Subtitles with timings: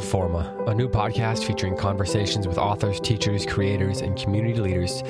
[0.00, 5.02] To Forma, a new podcast featuring conversations with authors, teachers, creators, and community leaders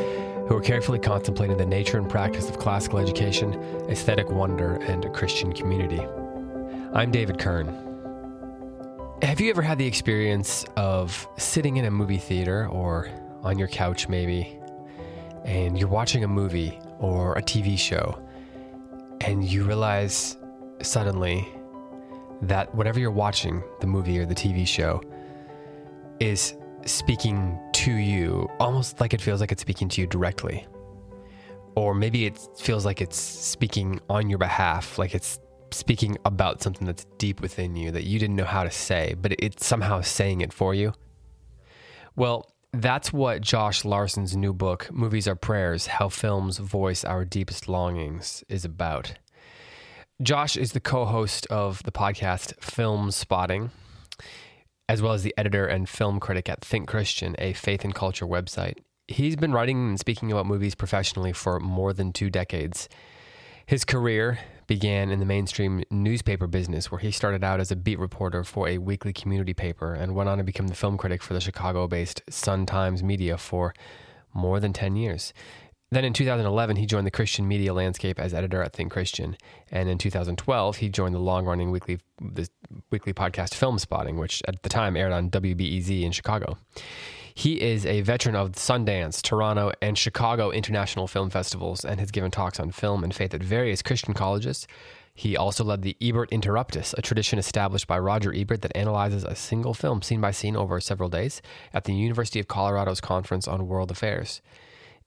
[0.48, 3.54] who are carefully contemplating the nature and practice of classical education,
[3.88, 6.00] aesthetic wonder, and a Christian community.
[6.92, 7.68] I'm David Kern.
[9.22, 13.08] Have you ever had the experience of sitting in a movie theater or
[13.42, 14.58] on your couch, maybe,
[15.44, 18.20] and you're watching a movie or a TV show,
[19.20, 20.36] and you realize
[20.82, 21.48] suddenly
[22.42, 25.02] that whatever you're watching, the movie or the TV show,
[26.20, 26.54] is
[26.86, 30.66] speaking to you, almost like it feels like it's speaking to you directly.
[31.74, 35.38] Or maybe it feels like it's speaking on your behalf, like it's
[35.70, 39.32] speaking about something that's deep within you that you didn't know how to say, but
[39.38, 40.92] it's somehow saying it for you.
[42.16, 47.68] Well, that's what Josh Larsen's new book, Movies Are Prayers How Films Voice Our Deepest
[47.68, 49.14] Longings, is about.
[50.22, 53.70] Josh is the co host of the podcast Film Spotting,
[54.86, 58.26] as well as the editor and film critic at Think Christian, a faith and culture
[58.26, 58.74] website.
[59.08, 62.86] He's been writing and speaking about movies professionally for more than two decades.
[63.64, 67.98] His career began in the mainstream newspaper business, where he started out as a beat
[67.98, 71.32] reporter for a weekly community paper and went on to become the film critic for
[71.32, 73.72] the Chicago based Sun Times Media for
[74.34, 75.32] more than 10 years.
[75.92, 79.36] Then in 2011, he joined the Christian media landscape as editor at Think Christian,
[79.72, 82.48] and in 2012, he joined the long-running weekly the
[82.90, 86.58] weekly podcast Film Spotting, which at the time aired on WBEZ in Chicago.
[87.34, 92.30] He is a veteran of Sundance, Toronto, and Chicago International Film Festivals, and has given
[92.30, 94.68] talks on film and faith at various Christian colleges.
[95.12, 99.34] He also led the Ebert Interruptus, a tradition established by Roger Ebert that analyzes a
[99.34, 101.42] single film scene by scene over several days
[101.74, 104.40] at the University of Colorado's Conference on World Affairs.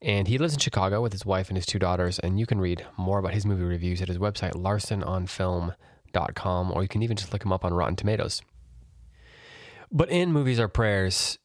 [0.04, 2.20] And he lives in Chicago with his wife and his two daughters.
[2.20, 6.90] And you can read more about his movie reviews at his website, larsenonfilm.com, or you
[6.90, 8.42] can even just look him up on Rotten Tomatoes.
[9.90, 11.40] But in Movies Are Prayers,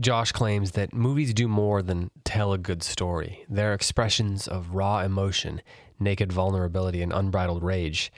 [0.00, 3.44] Josh claims that movies do more than tell a good story.
[3.48, 5.62] They're expressions of raw emotion,
[6.00, 8.10] naked vulnerability, and unbridled rage.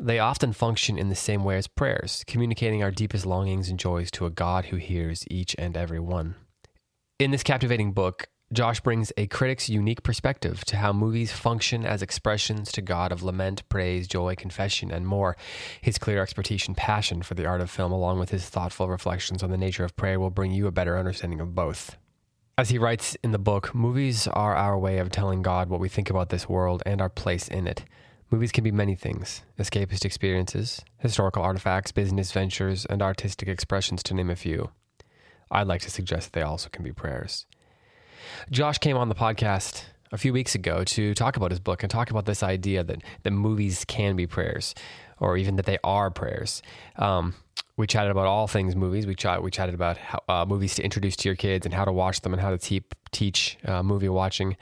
[0.00, 4.10] They often function in the same way as prayers, communicating our deepest longings and joys
[4.12, 6.34] to a God who hears each and every one.
[7.20, 12.02] In this captivating book, Josh brings a critic's unique perspective to how movies function as
[12.02, 15.38] expressions to God of lament, praise, joy, confession, and more.
[15.80, 19.42] His clear expertise and passion for the art of film, along with his thoughtful reflections
[19.42, 21.96] on the nature of prayer, will bring you a better understanding of both.
[22.58, 25.88] As he writes in the book, movies are our way of telling God what we
[25.88, 27.86] think about this world and our place in it.
[28.30, 34.12] Movies can be many things escapist experiences, historical artifacts, business ventures, and artistic expressions, to
[34.12, 34.72] name a few.
[35.50, 37.46] I'd like to suggest they also can be prayers.
[38.50, 41.90] Josh came on the podcast a few weeks ago to talk about his book and
[41.90, 44.74] talk about this idea that, that movies can be prayers
[45.18, 46.62] or even that they are prayers.
[46.96, 47.34] Um,
[47.76, 49.06] we chatted about all things movies.
[49.06, 51.84] We, chat, we chatted about how, uh, movies to introduce to your kids and how
[51.84, 54.56] to watch them and how to te- teach uh, movie watching.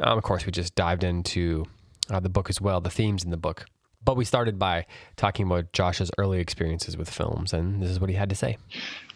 [0.00, 1.64] Um, of course, we just dived into
[2.10, 3.66] uh, the book as well, the themes in the book.
[4.08, 8.08] But we started by talking about Josh's early experiences with films, and this is what
[8.08, 8.56] he had to say.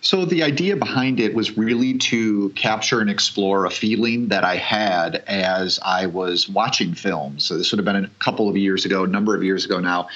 [0.03, 4.57] So, the idea behind it was really to capture and explore a feeling that I
[4.57, 7.43] had as I was watching films.
[7.43, 9.81] So, this would have been a couple of years ago, a number of years ago
[9.81, 10.09] now,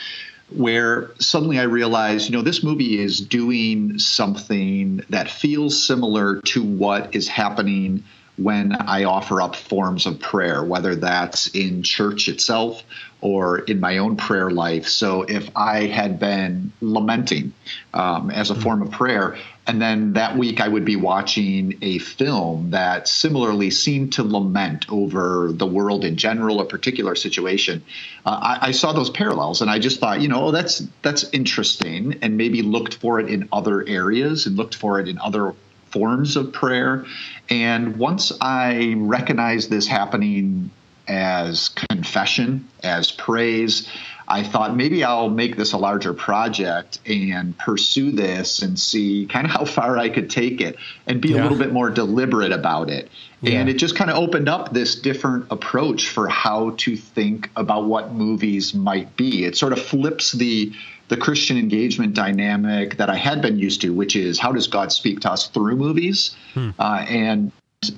[0.55, 6.63] where suddenly I realized, you know, this movie is doing something that feels similar to
[6.63, 8.05] what is happening
[8.37, 12.83] when I offer up forms of prayer, whether that's in church itself
[13.23, 14.89] or in my own prayer life.
[14.89, 17.55] So if I had been lamenting
[17.95, 18.63] um, as a mm-hmm.
[18.63, 23.71] form of prayer, and then that week I would be watching a film that similarly
[23.71, 27.83] seemed to lament over the world in general, a particular situation,
[28.25, 31.25] uh, I, I, saw those parallels, and I just thought, you know, oh, that's that's
[31.31, 35.55] interesting, and maybe looked for it in other areas and looked for it in other
[35.97, 37.07] forms of prayer.
[37.49, 40.71] And once I recognized this happening
[41.09, 43.89] as confession, as praise,
[44.29, 49.47] I thought maybe I'll make this a larger project and pursue this and see kind
[49.47, 50.77] of how far I could take it
[51.07, 51.41] and be yeah.
[51.41, 53.09] a little bit more deliberate about it.
[53.41, 53.61] Yeah.
[53.61, 57.85] And it just kind of opened up this different approach for how to think about
[57.85, 59.45] what movies might be.
[59.45, 60.73] It sort of flips the
[61.09, 64.93] the Christian engagement dynamic that I had been used to, which is how does God
[64.93, 66.35] speak to us through movies?
[66.55, 66.71] Hmm.
[66.79, 67.53] Uh, and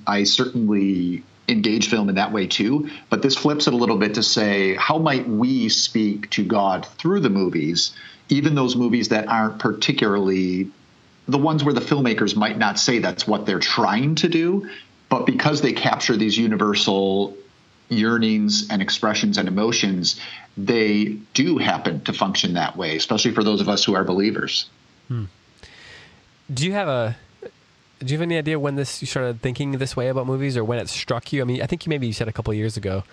[0.06, 2.90] I certainly engage film in that way too.
[3.08, 6.84] But this flips it a little bit to say, how might we speak to God
[6.84, 7.92] through the movies,
[8.28, 10.70] even those movies that aren't particularly
[11.26, 14.68] the ones where the filmmakers might not say that's what they're trying to do,
[15.08, 17.36] but because they capture these universal
[17.90, 20.20] yearnings and expressions and emotions,
[20.58, 24.68] they do happen to function that way, especially for those of us who are believers.
[25.06, 25.24] Hmm.
[26.52, 27.16] Do you have a
[28.00, 30.64] do you have any idea when this you started thinking this way about movies or
[30.64, 31.42] when it struck you?
[31.42, 33.04] I mean, I think you maybe you said a couple years ago,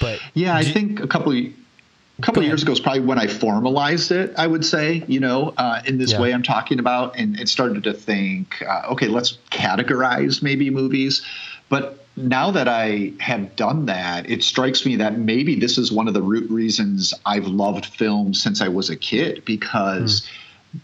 [0.00, 3.18] but yeah, I think a couple of, a couple of years ago is probably when
[3.18, 4.34] I formalized it.
[4.36, 6.20] I would say, you know, uh, in this yeah.
[6.20, 11.22] way I'm talking about, and it started to think, uh, okay, let's categorize maybe movies.
[11.68, 16.08] But now that I have done that, it strikes me that maybe this is one
[16.08, 20.20] of the root reasons I've loved film since I was a kid because.
[20.20, 20.30] Mm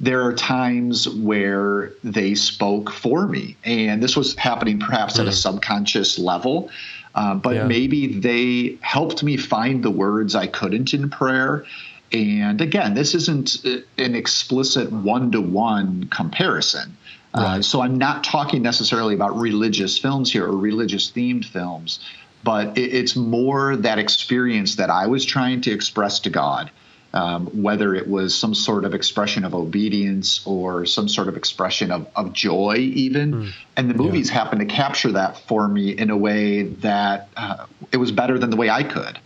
[0.00, 3.56] there are times where they spoke for me.
[3.64, 5.20] And this was happening perhaps mm.
[5.20, 5.36] at a hmm.
[5.36, 6.70] subconscious level.
[7.14, 7.64] Uh, but yeah.
[7.66, 11.64] maybe they helped me find the words I couldn't in prayer.
[12.12, 16.96] And again, this isn't an explicit one to one comparison.
[17.36, 17.58] Uh, right.
[17.58, 22.00] Uh, so I'm not talking necessarily about religious films here or religious themed films,
[22.42, 26.70] but it, it's more that experience that I was trying to express to God
[27.16, 31.90] um, whether it was some sort of expression of obedience or some sort of expression
[31.90, 33.32] of, of joy, even.
[33.32, 33.52] Mm.
[33.74, 34.34] And the movies yeah.
[34.34, 38.50] happened to capture that for me in a way that uh, it was better than
[38.50, 39.18] the way I could.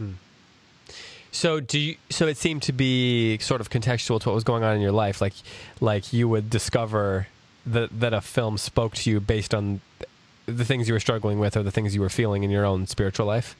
[0.00, 0.14] Mm.
[1.30, 4.64] So do you, so it seemed to be sort of contextual to what was going
[4.64, 5.34] on in your life, like
[5.80, 7.28] like you would discover
[7.66, 9.80] that that a film spoke to you based on
[10.46, 12.86] the things you were struggling with or the things you were feeling in your own
[12.86, 13.56] spiritual life.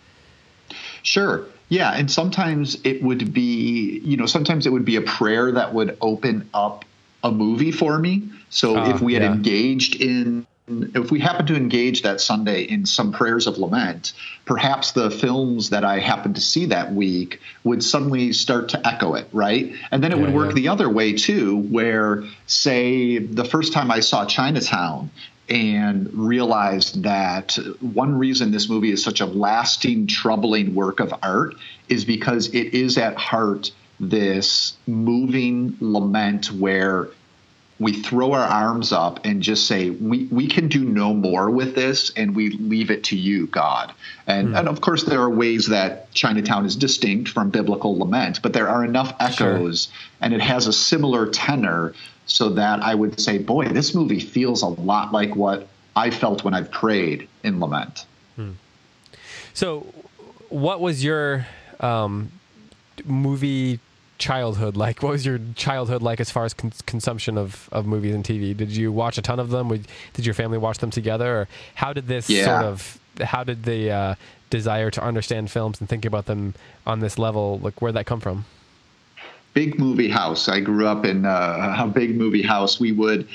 [1.02, 1.44] Sure.
[1.68, 5.72] Yeah, and sometimes it would be, you know, sometimes it would be a prayer that
[5.72, 6.84] would open up
[7.22, 8.28] a movie for me.
[8.50, 9.32] So uh, if we had yeah.
[9.32, 14.12] engaged in if we happened to engage that Sunday in some prayers of lament,
[14.44, 19.14] perhaps the films that I happened to see that week would suddenly start to echo
[19.14, 19.74] it, right?
[19.90, 20.54] And then it yeah, would work yeah.
[20.54, 25.10] the other way too, where, say, the first time I saw Chinatown,
[25.48, 31.56] and realized that one reason this movie is such a lasting, troubling work of art
[31.88, 37.08] is because it is at heart this moving lament where
[37.80, 41.74] we throw our arms up and just say we, we can do no more with
[41.74, 43.92] this and we leave it to you god
[44.26, 44.58] and, mm.
[44.58, 48.68] and of course there are ways that chinatown is distinct from biblical lament but there
[48.68, 49.94] are enough echoes sure.
[50.20, 51.92] and it has a similar tenor
[52.26, 56.44] so that I would say, boy, this movie feels a lot like what I felt
[56.44, 58.06] when I've prayed in Lament.
[58.36, 58.52] Hmm.
[59.54, 59.86] So,
[60.48, 61.46] what was your
[61.80, 62.32] um,
[63.04, 63.80] movie
[64.22, 65.02] childhood like?
[65.02, 68.56] What was your childhood like as far as con- consumption of, of movies and TV?
[68.56, 69.68] Did you watch a ton of them?
[69.68, 71.42] Did your family watch them together?
[71.42, 72.44] Or how did this yeah.
[72.44, 74.14] sort of, how did the uh,
[74.50, 76.54] desire to understand films and think about them
[76.86, 78.44] on this level, like where'd that come from?
[79.54, 80.48] big movie house.
[80.48, 82.80] I grew up in uh, a big movie house.
[82.80, 83.28] We would,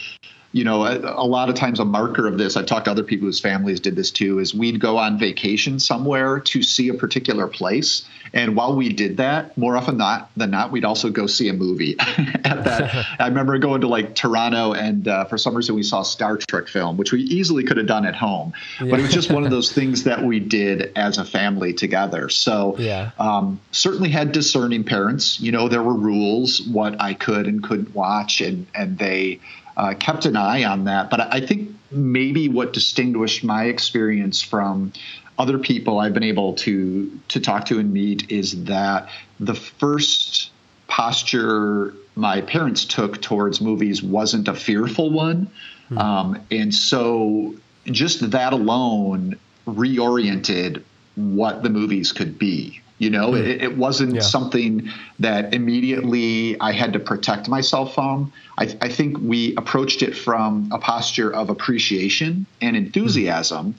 [0.52, 3.04] you know, a, a, lot of times a marker of this, I've talked to other
[3.04, 6.94] people whose families did this too, is we'd go on vacation somewhere to see a
[6.94, 8.08] particular place.
[8.34, 11.54] And while we did that, more often not than not, we'd also go see a
[11.54, 11.96] movie.
[12.00, 16.02] At that, I remember going to like Toronto, and uh, for some reason we saw
[16.02, 18.54] a Star Trek film, which we easily could have done at home.
[18.80, 18.92] Yeah.
[18.92, 22.30] But it was just one of those things that we did as a family together.
[22.30, 23.12] So yeah.
[23.20, 25.40] um, certainly had discerning parents.
[25.40, 29.40] You know, there were rules what I could and couldn't watch, and and they
[29.76, 31.10] uh, kept an eye on that.
[31.10, 34.92] But I think maybe what distinguished my experience from
[35.38, 40.52] other people I've been able to to talk to and meet is that the first
[40.88, 45.50] posture my parents took towards movies wasn't a fearful one,
[45.90, 45.98] hmm.
[45.98, 50.82] um, and so just that alone reoriented
[51.16, 52.82] what the movies could be.
[53.00, 53.38] You know, hmm.
[53.38, 54.22] it, it, wasn't yeah.
[54.22, 54.90] something
[55.20, 58.34] that immediately I had to protect myself from.
[58.58, 63.76] I, I, think we approached it from a posture of appreciation and enthusiasm.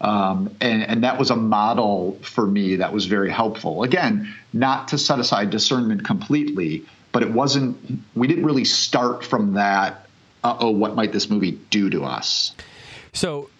[0.00, 3.82] Um, and, and, that was a model for me that was very helpful.
[3.82, 7.76] Again, not to set aside discernment completely, but it wasn't,
[8.14, 10.06] we didn't really start from that,
[10.42, 12.54] uh oh, what might this movie do to us?
[13.12, 13.50] So,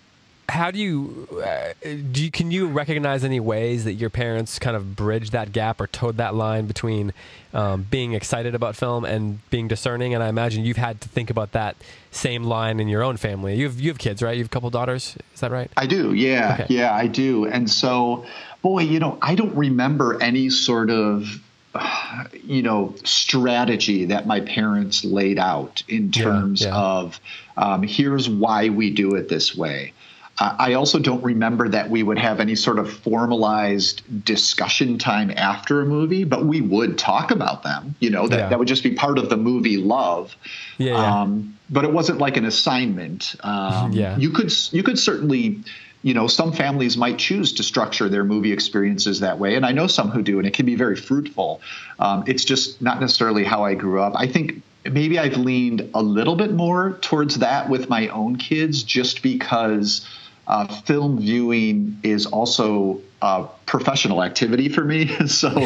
[0.51, 4.77] how do you, uh, do you, can you recognize any ways that your parents kind
[4.77, 7.13] of bridged that gap or towed that line between
[7.55, 10.13] um, being excited about film and being discerning?
[10.13, 11.77] And I imagine you've had to think about that
[12.11, 13.55] same line in your own family.
[13.55, 14.37] You have you have kids, right?
[14.37, 15.17] You have a couple daughters.
[15.35, 15.71] Is that right?
[15.77, 16.13] I do.
[16.13, 16.75] Yeah, okay.
[16.75, 17.47] yeah, I do.
[17.47, 18.27] And so,
[18.63, 21.41] boy, you know, I don't remember any sort of
[22.43, 26.75] you know strategy that my parents laid out in terms yeah, yeah.
[26.75, 27.21] of
[27.57, 29.93] um, here's why we do it this way
[30.41, 35.83] I also don't remember that we would have any sort of formalized discussion time after
[35.83, 37.95] a movie, but we would talk about them.
[38.01, 38.49] You know, that, yeah.
[38.49, 40.35] that would just be part of the movie love.
[40.79, 41.21] Yeah, yeah.
[41.21, 43.37] Um, but it wasn't like an assignment.
[43.41, 44.17] Um, yeah.
[44.17, 45.61] You could you could certainly
[46.03, 49.73] you know some families might choose to structure their movie experiences that way and i
[49.73, 51.61] know some who do and it can be very fruitful
[51.99, 56.03] um, it's just not necessarily how i grew up i think maybe i've leaned a
[56.03, 60.09] little bit more towards that with my own kids just because
[60.47, 65.09] uh, film viewing is also a professional activity for me.
[65.27, 65.53] so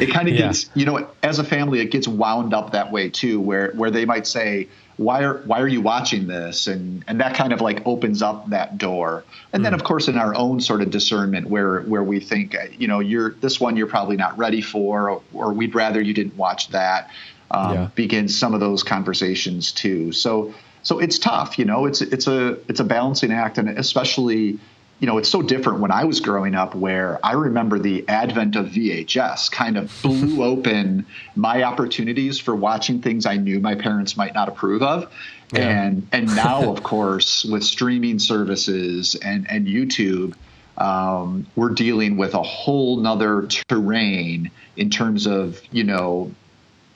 [0.00, 0.46] it kind of yeah.
[0.48, 3.90] gets, you know, as a family, it gets wound up that way too, where where
[3.90, 7.60] they might say, why are why are you watching this and and that kind of
[7.60, 9.64] like opens up that door and mm.
[9.64, 13.00] then of course in our own sort of discernment where where we think you know
[13.00, 16.68] you're this one you're probably not ready for or, or we'd rather you didn't watch
[16.68, 17.10] that
[17.50, 17.88] um, yeah.
[17.94, 21.86] begins some of those conversations too so so it's tough, you know.
[21.86, 24.58] It's it's a it's a balancing act, and especially,
[25.00, 28.54] you know, it's so different when I was growing up, where I remember the advent
[28.54, 34.16] of VHS kind of blew open my opportunities for watching things I knew my parents
[34.16, 35.10] might not approve of,
[35.52, 35.86] yeah.
[35.86, 40.34] and and now, of course, with streaming services and and YouTube.
[40.76, 46.34] Um, we're dealing with a whole nother terrain in terms of you know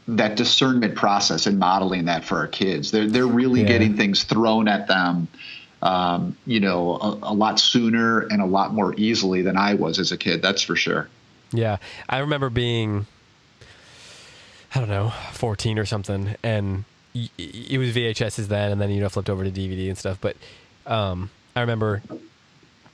[0.09, 2.91] that discernment process and modeling that for our kids.
[2.91, 3.69] They're they're really yeah.
[3.69, 5.29] getting things thrown at them,
[5.83, 9.99] um, you know, a, a, lot sooner and a lot more easily than I was
[9.99, 10.41] as a kid.
[10.41, 11.09] That's for sure.
[11.53, 11.77] Yeah,
[12.09, 13.07] I remember being,
[14.75, 16.85] I don't know, fourteen or something, and
[17.15, 20.19] it was VHSs then, and then you know flipped over to DVD and stuff.
[20.21, 20.37] But
[20.87, 22.03] um, I remember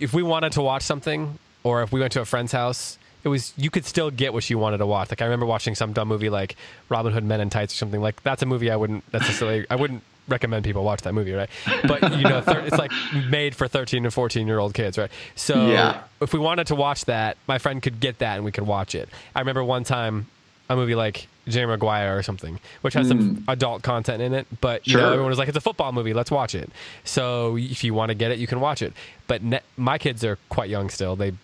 [0.01, 3.29] if we wanted to watch something, or if we went to a friend's house it
[3.29, 5.11] was you could still get what you wanted to watch.
[5.11, 6.57] Like I remember watching some dumb movie like
[6.89, 8.01] Robin Hood Men in Tights or something.
[8.01, 11.51] Like that's a movie I wouldn't necessarily I wouldn't recommend people watch that movie, right?
[11.87, 12.93] But you know, thir- it's like
[13.29, 15.11] made for 13 and 14 year old kids, right?
[15.35, 16.03] So yeah.
[16.21, 18.95] if we wanted to watch that, my friend could get that and we could watch
[18.95, 19.09] it.
[19.35, 20.27] I remember one time
[20.69, 23.09] a movie like Jerry Maguire or something, which has mm.
[23.09, 23.51] some hmm.
[23.51, 25.03] adult content in it, but you sure.
[25.03, 26.71] know, everyone was like, "It's a football movie, let's watch it."
[27.05, 28.95] So if you want to get it, you can watch it.
[29.27, 31.35] But ne- my kids are quite young still; they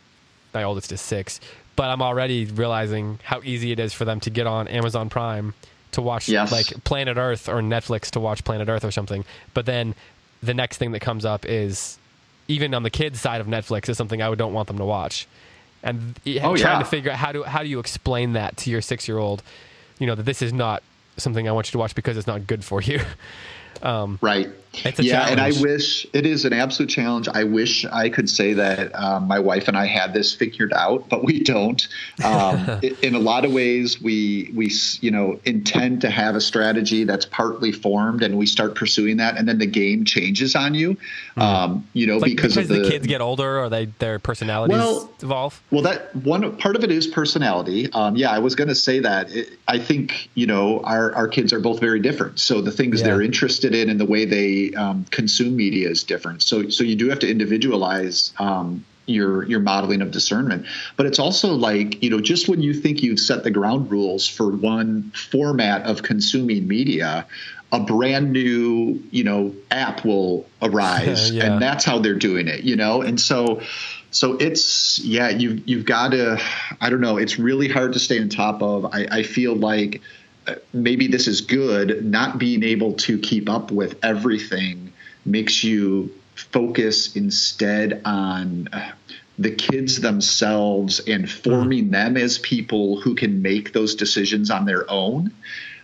[0.54, 1.38] my oldest is six,
[1.80, 5.54] but I'm already realizing how easy it is for them to get on Amazon Prime
[5.92, 6.52] to watch yes.
[6.52, 9.24] like Planet Earth or Netflix to watch Planet Earth or something.
[9.54, 9.94] But then
[10.42, 11.96] the next thing that comes up is
[12.48, 15.26] even on the kids side of Netflix is something I don't want them to watch.
[15.82, 16.78] And oh, trying yeah.
[16.80, 19.42] to figure out how do how do you explain that to your six year old,
[19.98, 20.82] you know, that this is not
[21.16, 23.00] something I want you to watch because it's not good for you.
[23.82, 24.50] Um, right.
[24.72, 25.30] Yeah, challenge.
[25.32, 27.28] and I wish it is an absolute challenge.
[27.28, 31.08] I wish I could say that um, my wife and I had this figured out,
[31.08, 31.86] but we don't.
[32.24, 37.04] Um, in a lot of ways, we we you know intend to have a strategy
[37.04, 40.96] that's partly formed, and we start pursuing that, and then the game changes on you.
[41.36, 41.82] Mm.
[41.92, 45.10] you know, like because, because the, the, kids get older, or they their personalities well,
[45.20, 45.60] evolve.
[45.70, 47.90] Well, that one part of it is personality.
[47.92, 49.34] Um, yeah, I was going to say that.
[49.34, 53.00] It, I think you know our our kids are both very different, so the things
[53.00, 53.08] yeah.
[53.08, 56.42] they're interested in and the way they um, consume media is different.
[56.42, 58.32] So so you do have to individualize.
[58.38, 60.66] Um, your your modeling of discernment.
[60.96, 64.26] But it's also like you know just when you think you've set the ground rules
[64.26, 67.26] for one format of consuming media,
[67.72, 71.44] a brand new you know app will arise, yeah.
[71.44, 72.62] and that's how they're doing it.
[72.62, 73.60] You know, and so
[74.10, 76.40] so it's yeah you you've got to
[76.80, 78.86] I don't know it's really hard to stay on top of.
[78.86, 80.00] I, I feel like
[80.72, 82.04] maybe this is good.
[82.04, 84.92] Not being able to keep up with everything
[85.24, 88.92] makes you focus instead on uh,
[89.38, 91.92] the kids themselves and forming mm.
[91.92, 95.32] them as people who can make those decisions on their own.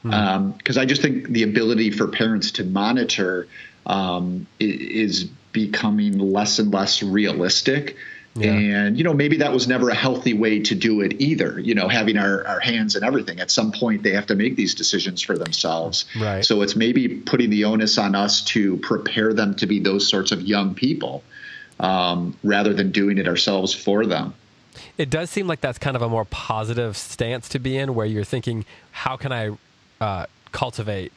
[0.03, 0.77] Because mm.
[0.77, 3.49] um, I just think the ability for parents to monitor
[3.87, 7.97] um, is becoming less and less realistic.
[8.37, 8.52] Yeah.
[8.52, 11.75] And, you know, maybe that was never a healthy way to do it either, you
[11.75, 13.40] know, having our, our hands and everything.
[13.40, 16.05] At some point, they have to make these decisions for themselves.
[16.21, 16.45] Right.
[16.45, 20.33] So it's maybe putting the onus on us to prepare them to be those sorts
[20.33, 21.23] of young people
[21.81, 24.35] um, rather than doing it ourselves for them.
[24.99, 28.07] It does seem like that's kind of a more positive stance to be in, where
[28.07, 29.57] you're thinking, how can I
[30.00, 31.12] uh, cultivate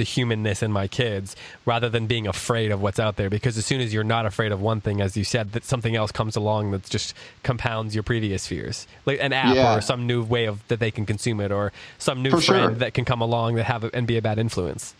[0.00, 3.66] the humanness in my kids rather than being afraid of what's out there because as
[3.66, 6.36] soon as you're not afraid of one thing as you said that something else comes
[6.36, 9.76] along that just compounds your previous fears like an app yeah.
[9.76, 12.70] or some new way of that they can consume it or some new For friend
[12.70, 12.74] sure.
[12.76, 14.94] that can come along that have and be a bad influence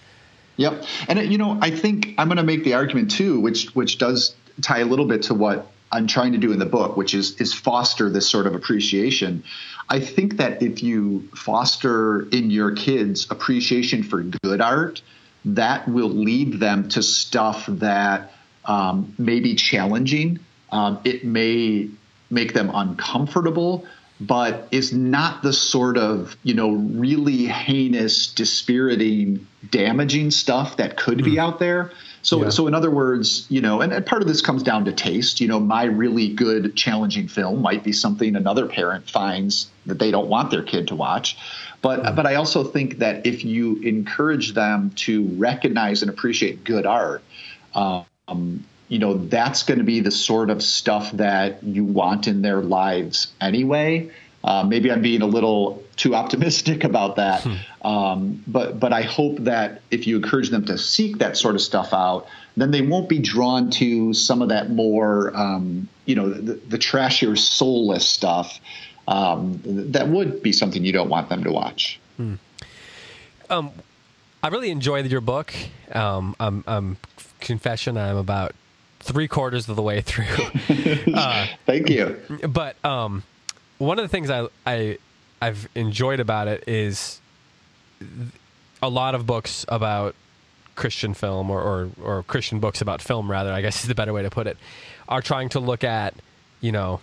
[0.59, 3.75] yep and uh, you know i think i'm going to make the argument too which
[3.75, 6.97] which does tie a little bit to what I'm trying to do in the book,
[6.97, 9.43] which is is foster this sort of appreciation.
[9.91, 15.03] I think that if you foster in your kids appreciation for good art,
[15.45, 18.33] that will lead them to stuff that
[18.65, 20.39] um, may be challenging.
[20.71, 21.91] Um, it may
[22.31, 23.85] make them uncomfortable,
[24.21, 31.19] but is not the sort of you know really heinous, dispiriting, damaging stuff that could
[31.19, 31.25] mm.
[31.25, 31.41] be hmm.
[31.41, 31.91] out there.
[32.23, 32.51] So, yeah.
[32.51, 35.41] so in other words, you know, and, and, part of this comes down to taste.
[35.41, 40.11] You know, my really good, challenging film might be something another parent finds that they
[40.11, 41.37] don't want their kid to watch.
[41.83, 46.65] But, mm but I also think that if you encourage them to recognize and appreciate
[46.65, 47.23] good art,
[47.75, 48.05] um,
[48.89, 52.61] you know, that's going to be the sort of stuff that you want in their
[52.61, 54.11] lives anyway.
[54.43, 57.87] Uh, maybe I'm being a little too optimistic about that, hmm.
[57.87, 61.61] um, but but I hope that if you encourage them to seek that sort of
[61.61, 66.29] stuff out, then they won't be drawn to some of that more, um, you know,
[66.31, 68.61] the, the, trashier, soulless stuff.
[69.09, 71.99] Um, that would be something you don't want them to watch.
[72.17, 72.35] Hmm.
[73.49, 73.71] Um,
[74.43, 75.53] I really enjoyed your book.
[75.93, 76.97] Um, I'm, I'm
[77.41, 77.97] confession.
[77.97, 78.55] I'm about
[79.01, 80.27] three quarters of the way through.
[81.15, 82.21] uh, Thank you.
[82.49, 83.23] But um,
[83.81, 84.99] one of the things I, I
[85.41, 87.21] I've enjoyed about it is
[88.83, 90.15] a lot of books about
[90.77, 94.13] Christian film or, or, or Christian books about film rather, I guess is the better
[94.13, 94.59] way to put it,
[95.09, 96.15] are trying to look at,
[96.61, 97.01] you know,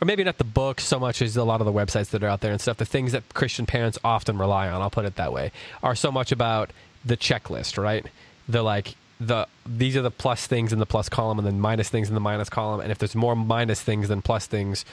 [0.00, 2.28] or maybe not the books so much as a lot of the websites that are
[2.28, 5.16] out there and stuff, the things that Christian parents often rely on, I'll put it
[5.16, 6.70] that way, are so much about
[7.04, 8.06] the checklist, right?
[8.48, 11.88] The like the these are the plus things in the plus column and then minus
[11.88, 14.84] things in the minus column and if there's more minus things than plus things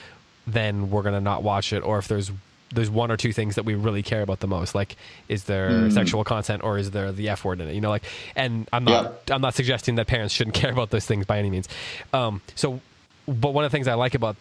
[0.45, 1.81] then we're gonna not watch it.
[1.81, 2.31] Or if there's
[2.73, 4.95] there's one or two things that we really care about the most, like
[5.29, 5.93] is there mm.
[5.93, 7.75] sexual content or is there the F word in it?
[7.75, 8.03] You know, like,
[8.35, 9.35] and I'm not yeah.
[9.35, 11.67] I'm not suggesting that parents shouldn't care about those things by any means.
[12.13, 12.81] Um, so,
[13.27, 14.35] but one of the things I like about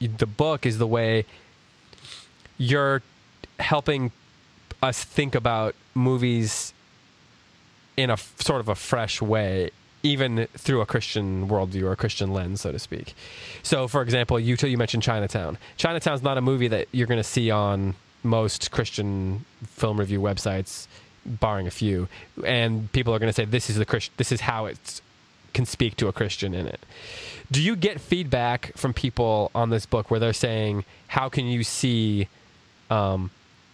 [0.00, 1.24] the book is the way
[2.58, 3.02] you're
[3.58, 4.12] helping
[4.82, 6.72] us think about movies
[7.96, 9.70] in a sort of a fresh way
[10.02, 13.14] even through a Christian worldview or a Christian lens, so to speak.
[13.62, 15.58] So, for example, you you mentioned Chinatown.
[15.76, 20.86] Chinatown's not a movie that you're going to see on most Christian film review websites,
[21.24, 22.08] barring a few,
[22.44, 25.00] and people are going to say this is the Christ- this is how it
[25.54, 26.80] can speak to a Christian in it.
[27.50, 31.64] Do you get feedback from people on this book where they're saying, "How can you
[31.64, 32.28] see
[32.90, 33.30] um,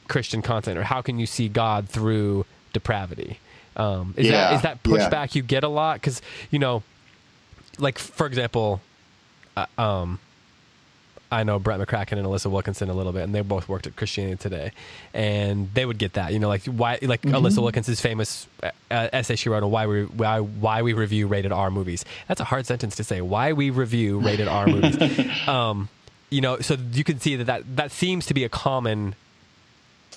[0.09, 3.39] Christian content, or how can you see God through depravity?"
[3.77, 5.39] Um, is yeah, that is that pushback yeah.
[5.39, 6.01] you get a lot?
[6.01, 6.83] Because you know,
[7.79, 8.81] like for example,
[9.57, 10.19] uh, um,
[11.33, 13.97] I know Brett McCracken and Alissa Wilkinson a little bit, and they both worked at
[13.97, 14.73] Christianity Today,
[15.15, 16.33] and they would get that.
[16.33, 17.35] You know, like why, like mm-hmm.
[17.35, 21.51] Alissa Wilkinson's famous uh, essay she wrote on why we why why we review rated
[21.51, 22.05] R movies.
[22.29, 23.23] That's a hard sentence to say.
[23.23, 24.99] Why we review rated R movies.
[25.49, 25.89] Um,
[26.31, 29.15] you know, so you can see that, that that seems to be a common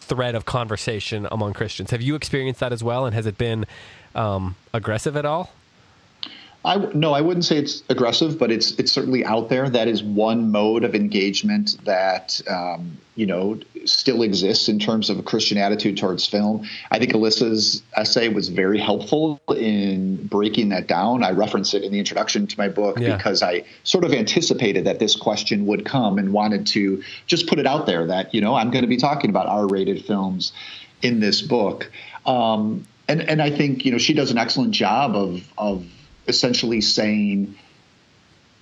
[0.06, 1.91] thread of conversation among Christians.
[1.91, 3.65] Have you experienced that as well, and has it been
[4.13, 5.52] um, aggressive at all?
[6.65, 9.69] I no, I wouldn't say it's aggressive, but it's it's certainly out there.
[9.69, 15.19] That is one mode of engagement that um, you know still exists in terms of
[15.19, 16.67] a Christian attitude towards film.
[16.89, 21.23] I think Alissa's essay was very helpful in breaking that down.
[21.23, 23.15] I reference it in the introduction to my book yeah.
[23.15, 27.60] because I sort of anticipated that this question would come and wanted to just put
[27.60, 30.51] it out there that you know I'm going to be talking about R-rated films
[31.04, 31.91] in this book.
[32.25, 35.86] Um, and and I think you know she does an excellent job of of
[36.28, 37.56] essentially saying,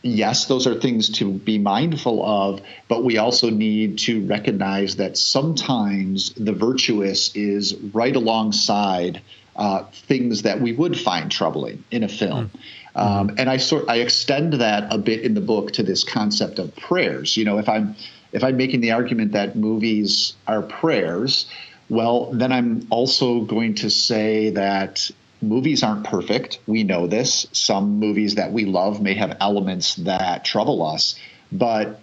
[0.01, 5.17] yes, those are things to be mindful of, but we also need to recognize that
[5.17, 9.21] sometimes the virtuous is right alongside
[9.55, 12.49] uh, things that we would find troubling in a film.
[12.49, 12.57] Mm-hmm.
[12.95, 16.59] Um, and I sort I extend that a bit in the book to this concept
[16.59, 17.35] of prayers.
[17.35, 17.95] You know, if I'm
[18.31, 21.47] if I'm making the argument that movies are prayers,
[21.89, 25.09] well, then I'm also going to say that
[25.47, 26.59] movies aren't perfect.
[26.67, 27.47] We know this.
[27.51, 31.19] Some movies that we love may have elements that trouble us,
[31.51, 31.99] but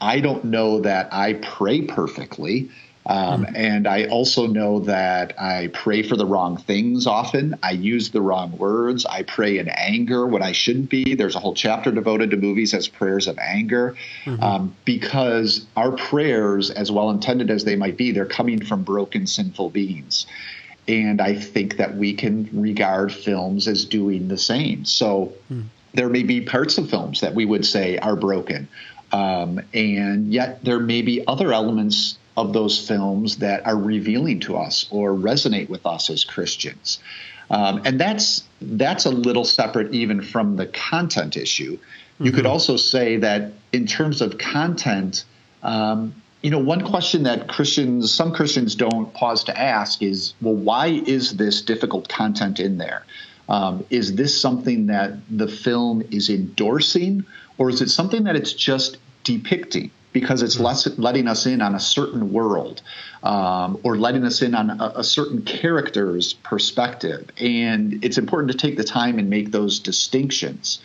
[0.00, 2.70] I don't know that I pray perfectly.
[3.06, 3.52] Um, mm.
[3.54, 7.58] And I also know that I pray for the wrong things often.
[7.62, 9.04] I use the wrong words.
[9.04, 11.14] I pray in anger when I shouldn't be.
[11.14, 14.42] There's a whole chapter devoted to movies as prayers of anger mm-hmm.
[14.42, 19.26] um, because our prayers, as well intended as they might be, they're coming from broken,
[19.26, 20.26] sinful beings.
[20.86, 24.84] And I think that we can regard films as doing the same.
[24.84, 25.64] So mm.
[25.94, 28.68] there may be parts of films that we would say are broken.
[29.12, 34.56] Um, and yet there may be other elements of those films that are revealing to
[34.56, 36.98] us or resonate with us as Christians.
[37.50, 41.78] Um, and that's that's a little separate even from the content issue.
[42.18, 42.36] You mm-hmm.
[42.36, 45.24] could also say that in terms of content,
[45.62, 46.14] um,
[46.44, 50.88] you know, one question that Christians, some Christians don't pause to ask is, well, why
[50.88, 53.06] is this difficult content in there?
[53.48, 57.24] Um, is this something that the film is endorsing,
[57.56, 59.90] or is it something that it's just depicting?
[60.12, 60.64] Because it's hmm.
[60.64, 62.82] less, letting us in on a certain world,
[63.22, 67.30] um, or letting us in on a, a certain character's perspective.
[67.38, 70.78] And it's important to take the time and make those distinctions.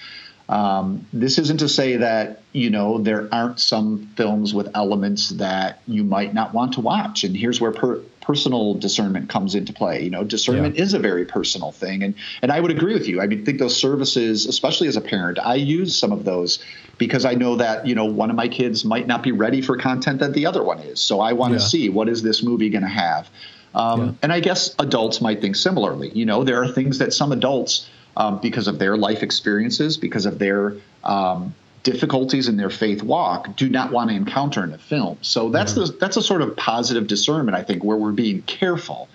[0.49, 5.79] Um, this isn't to say that you know there aren't some films with elements that
[5.87, 10.03] you might not want to watch, and here's where per- personal discernment comes into play.
[10.03, 10.83] You know, discernment yeah.
[10.83, 13.21] is a very personal thing, and and I would agree with you.
[13.21, 16.57] I mean, think those services, especially as a parent, I use some of those
[16.97, 19.77] because I know that you know one of my kids might not be ready for
[19.77, 21.65] content that the other one is, so I want to yeah.
[21.67, 23.29] see what is this movie going to have.
[23.75, 24.11] Um, yeah.
[24.23, 26.09] And I guess adults might think similarly.
[26.09, 30.25] You know, there are things that some adults um, because of their life experiences, because
[30.25, 34.77] of their um, difficulties in their faith walk, do not want to encounter in a
[34.77, 35.17] film.
[35.21, 39.09] So that's the, that's a sort of positive discernment, I think, where we're being careful.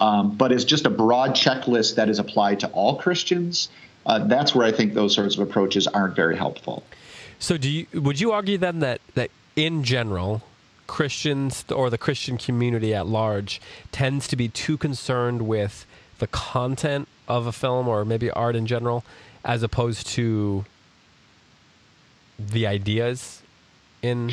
[0.00, 3.68] Um, but as just a broad checklist that is applied to all Christians,
[4.06, 6.82] uh, that's where I think those sorts of approaches aren't very helpful.
[7.38, 10.42] So, do you would you argue then that that in general,
[10.86, 13.60] Christians or the Christian community at large
[13.92, 15.86] tends to be too concerned with
[16.18, 19.04] the content of a film or maybe art in general,
[19.44, 20.64] as opposed to
[22.38, 23.42] the ideas
[24.02, 24.30] in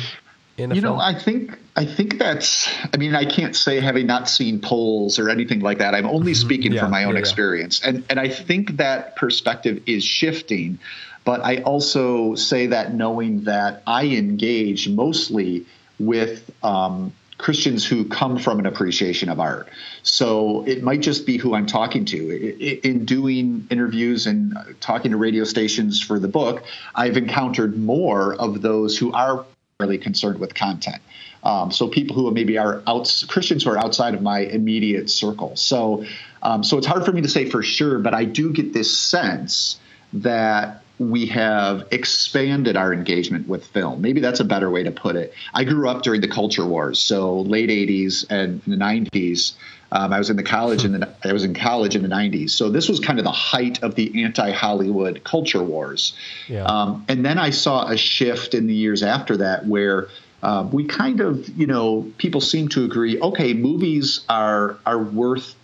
[0.56, 0.94] in you film?
[0.94, 4.60] You know i think i think that's i mean i can't say having not seen
[4.60, 6.46] polls or anything like that i'm only mm-hmm.
[6.46, 7.90] speaking yeah, from my own yeah, experience yeah.
[7.90, 10.78] and and i think that perspective is shifting
[11.24, 15.66] but i also say that knowing that i engage mostly
[15.98, 19.68] with um, Christians who come from an appreciation of art.
[20.02, 22.80] So it might just be who I'm talking to.
[22.86, 28.62] In doing interviews and talking to radio stations for the book, I've encountered more of
[28.62, 29.44] those who are
[29.78, 31.02] really concerned with content.
[31.44, 35.54] Um, so people who maybe are out, Christians who are outside of my immediate circle.
[35.56, 36.04] So,
[36.42, 38.98] um, so it's hard for me to say for sure, but I do get this
[38.98, 39.78] sense
[40.14, 44.00] that we have expanded our engagement with film.
[44.00, 45.34] Maybe that's a better way to put it.
[45.52, 49.54] I grew up during the culture wars, so late '80s and the '90s.
[49.92, 52.50] Um, I was in the college in the I was in college in the '90s,
[52.50, 56.14] so this was kind of the height of the anti-Hollywood culture wars.
[56.48, 56.64] Yeah.
[56.64, 60.08] Um, and then I saw a shift in the years after that, where
[60.42, 63.20] uh, we kind of, you know, people seem to agree.
[63.20, 65.54] Okay, movies are are worth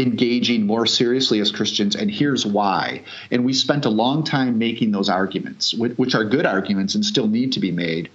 [0.00, 3.02] engaging more seriously as Christians, and here's why.
[3.30, 7.28] And we spent a long time making those arguments, which are good arguments and still
[7.28, 8.10] need to be made.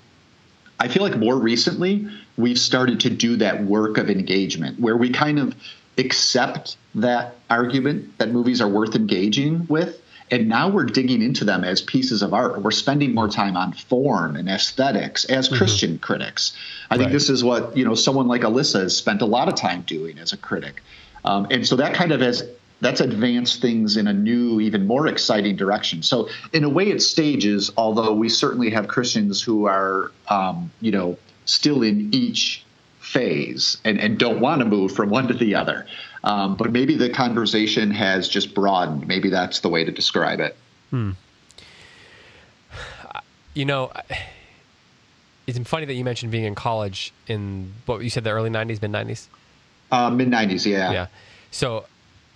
[0.80, 5.12] I feel like more recently, we've started to do that work of engagement where we
[5.12, 5.56] kind of
[5.98, 10.02] accept that argument that movies are worth engaging with.
[10.32, 12.60] And now we're digging into them as pieces of art.
[12.60, 15.58] We're spending more time on form and aesthetics as mm-hmm.
[15.58, 16.58] Christian critics.
[16.89, 17.02] I right.
[17.02, 19.84] think this is what, you know, someone like Alissa has spent a lot of time
[19.84, 20.82] doing as a critic.
[21.25, 22.43] Um, and so that kind of has
[22.81, 26.03] that's advanced things in a new, even more exciting direction.
[26.03, 27.71] So, in a way, it stages.
[27.77, 32.63] Although we certainly have Christians who are, um, you know, still in each
[32.99, 35.85] phase and, and don't want to move from one to the other.
[36.23, 39.07] Um, but maybe the conversation has just broadened.
[39.07, 40.55] Maybe that's the way to describe it.
[40.89, 41.11] Hmm.
[43.53, 43.91] You know,
[45.47, 48.81] it's funny that you mentioned being in college in what you said the early '90s,
[48.81, 49.27] mid '90s.
[49.91, 50.91] Uh, mid '90s, yeah.
[50.91, 51.08] Yeah.
[51.52, 51.86] So,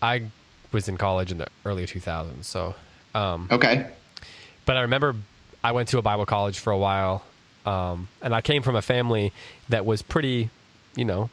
[0.01, 0.23] I
[0.71, 2.45] was in college in the early 2000s.
[2.45, 2.75] So,
[3.15, 3.87] um, okay.
[4.65, 5.15] But I remember
[5.63, 7.23] I went to a Bible college for a while,
[7.65, 9.33] um, and I came from a family
[9.69, 10.49] that was pretty,
[10.95, 11.29] you know,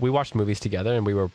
[0.00, 1.30] we watched movies together and we were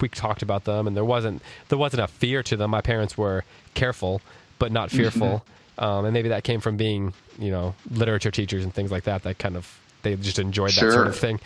[0.00, 2.70] we talked about them, and there wasn't there wasn't a fear to them.
[2.70, 4.20] My parents were careful,
[4.58, 4.98] but not mm-hmm.
[4.98, 5.44] fearful,
[5.78, 9.22] um, and maybe that came from being you know literature teachers and things like that.
[9.22, 10.92] That kind of they just enjoyed that sure.
[10.92, 11.40] sort of thing.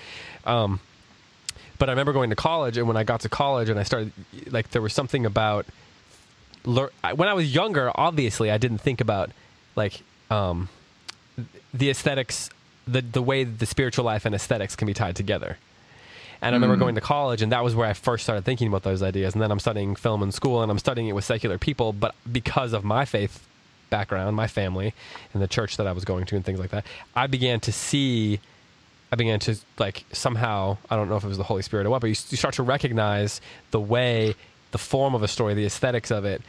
[0.45, 0.81] Um,
[1.79, 4.13] but I remember going to college, and when I got to college, and I started
[4.51, 5.67] like there was something about
[6.65, 7.91] when I was younger.
[7.95, 9.31] Obviously, I didn't think about
[9.77, 10.69] like um,
[11.73, 12.51] the aesthetics,
[12.87, 15.59] the the way the spiritual life and aesthetics can be tied together.
[16.41, 16.81] And I remember mm.
[16.81, 19.35] going to college, and that was where I first started thinking about those ideas.
[19.35, 21.93] And then I'm studying film in school, and I'm studying it with secular people.
[21.93, 23.45] But because of my faith
[23.91, 24.95] background, my family,
[25.33, 27.73] and the church that I was going to, and things like that, I began to
[27.73, 28.41] see.
[29.11, 31.91] I began to like somehow I don't know if it was the Holy Spirit or
[31.91, 33.41] what, but you, you start to recognize
[33.71, 34.35] the way,
[34.73, 36.43] the form of a story, the aesthetics of it,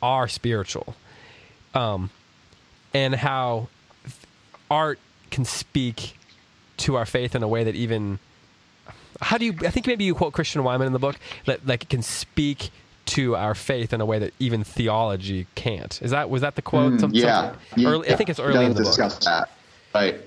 [0.00, 0.94] are spiritual,
[1.74, 2.10] um,
[2.94, 3.68] and how
[4.70, 4.98] art
[5.30, 6.16] can speak
[6.78, 8.18] to our faith in a way that even
[9.20, 9.54] how do you?
[9.60, 11.16] I think maybe you quote Christian Wiman in the book
[11.46, 12.70] that like it can speak
[13.04, 16.00] to our faith in a way that even theology can't.
[16.02, 16.94] Is that was that the quote?
[16.94, 19.24] Mm, Some, yeah, yeah, early, I think it's early in the discuss book.
[19.24, 19.50] that.
[19.94, 20.20] Right.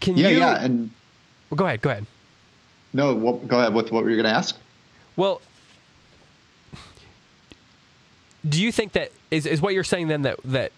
[0.00, 0.38] Can yeah, you?
[0.38, 0.90] Yeah, and
[1.50, 1.82] well, go ahead.
[1.82, 2.06] Go ahead.
[2.92, 3.74] No, go ahead.
[3.74, 4.56] What, what were you going to ask?
[5.16, 5.40] Well,
[8.48, 10.72] do you think that is is what you're saying then that that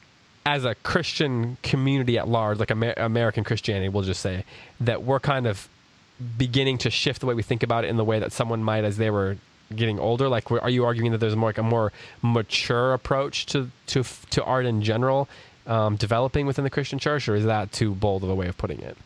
[0.44, 4.44] as a Christian community at large, like Amer- American Christianity, we'll just say
[4.80, 5.68] that we're kind of
[6.36, 8.84] beginning to shift the way we think about it in the way that someone might
[8.84, 9.36] as they were
[9.74, 10.28] getting older?
[10.28, 14.44] Like, are you arguing that there's more like a more mature approach to to to
[14.44, 15.28] art in general
[15.66, 18.58] um, developing within the Christian church, or is that too bold of a way of
[18.58, 18.96] putting it?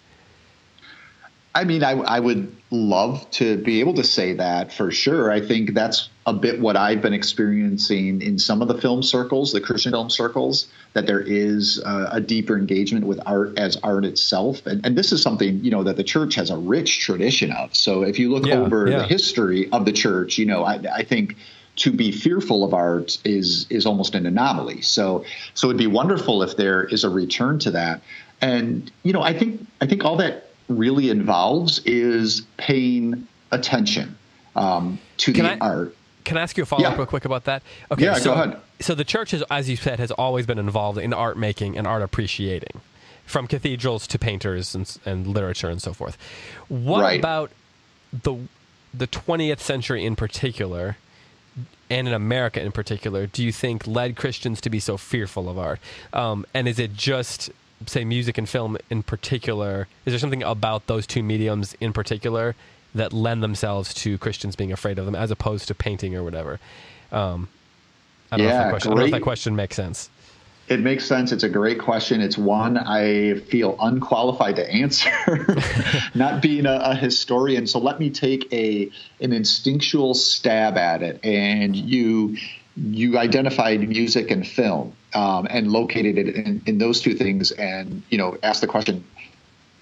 [1.56, 5.32] I mean, I, I, would love to be able to say that for sure.
[5.32, 9.52] I think that's a bit what I've been experiencing in some of the film circles,
[9.52, 14.04] the Christian film circles, that there is uh, a deeper engagement with art as art
[14.04, 14.66] itself.
[14.66, 17.74] And, and, this is something, you know, that the church has a rich tradition of.
[17.74, 18.98] So if you look yeah, over yeah.
[18.98, 21.36] the history of the church, you know, I, I think
[21.76, 24.82] to be fearful of art is is almost an anomaly.
[24.82, 28.02] So so it'd be wonderful if there is a return to that.
[28.42, 34.16] And you know, I think I think all that really involves is paying attention
[34.54, 35.96] um, to can the I, art.
[36.24, 37.62] Can I ask you a follow up real quick about that?
[37.90, 38.60] Okay, yeah, so, go ahead.
[38.80, 41.86] So the church, has, as you said, has always been involved in art making and
[41.86, 42.80] art appreciating,
[43.24, 46.18] from cathedrals to painters and, and literature and so forth.
[46.68, 47.18] What right.
[47.18, 47.50] about
[48.12, 48.36] the
[48.92, 50.96] the 20th century in particular?
[51.88, 55.58] and in America in particular, do you think led Christians to be so fearful of
[55.58, 55.78] art?
[56.12, 57.50] Um, and is it just
[57.84, 62.54] say music and film in particular is there something about those two mediums in particular
[62.94, 66.58] that lend themselves to christians being afraid of them as opposed to painting or whatever
[67.12, 67.48] um,
[68.32, 70.10] I, don't yeah, know question, I don't know if that question makes sense
[70.68, 71.30] it makes sense.
[71.30, 72.20] It's a great question.
[72.20, 75.46] It's one I feel unqualified to answer,
[76.14, 77.68] not being a, a, historian.
[77.68, 81.24] So let me take a an instinctual stab at it.
[81.24, 82.36] And you
[82.76, 88.02] you identified music and film um, and located it in, in, those two things and
[88.10, 89.02] you know asked the question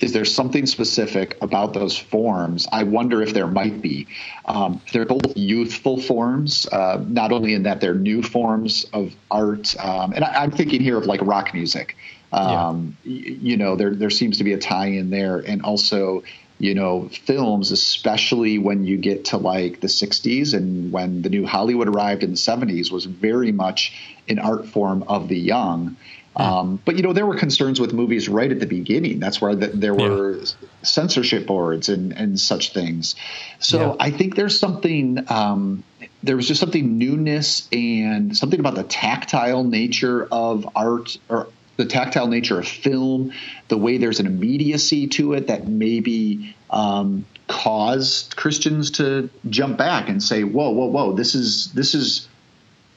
[0.01, 2.67] is there something specific about those forms?
[2.73, 4.09] I wonder if there might be.
[4.45, 9.75] Um, they're both youthful forms uh, not only in that they're new forms of art
[9.79, 11.97] um, and I, am thinking here of like rock music.
[12.33, 13.13] Um, yeah.
[13.13, 16.23] y- you know there, there seems to be a tie in there and also
[16.59, 21.45] you know, films, especially when you get to like the 60s and when the new
[21.45, 25.97] Hollywood arrived in the 70s, was very much an art form of the young.
[26.37, 29.21] Um, but you know there were concerns with movies right at the beginning.
[29.21, 30.45] That's why the, there were yeah.
[30.83, 33.15] censorship boards and and such things.
[33.61, 33.97] So yeah.
[34.01, 35.31] I think there's something.
[35.31, 35.85] Um,
[36.23, 41.85] there was just something newness and something about the tactile nature of art or the
[41.85, 43.33] tactile nature of film,
[43.69, 50.09] the way there's an immediacy to it that maybe um, caused Christians to jump back
[50.09, 51.13] and say, "Whoa, whoa, whoa!
[51.13, 52.29] This is this is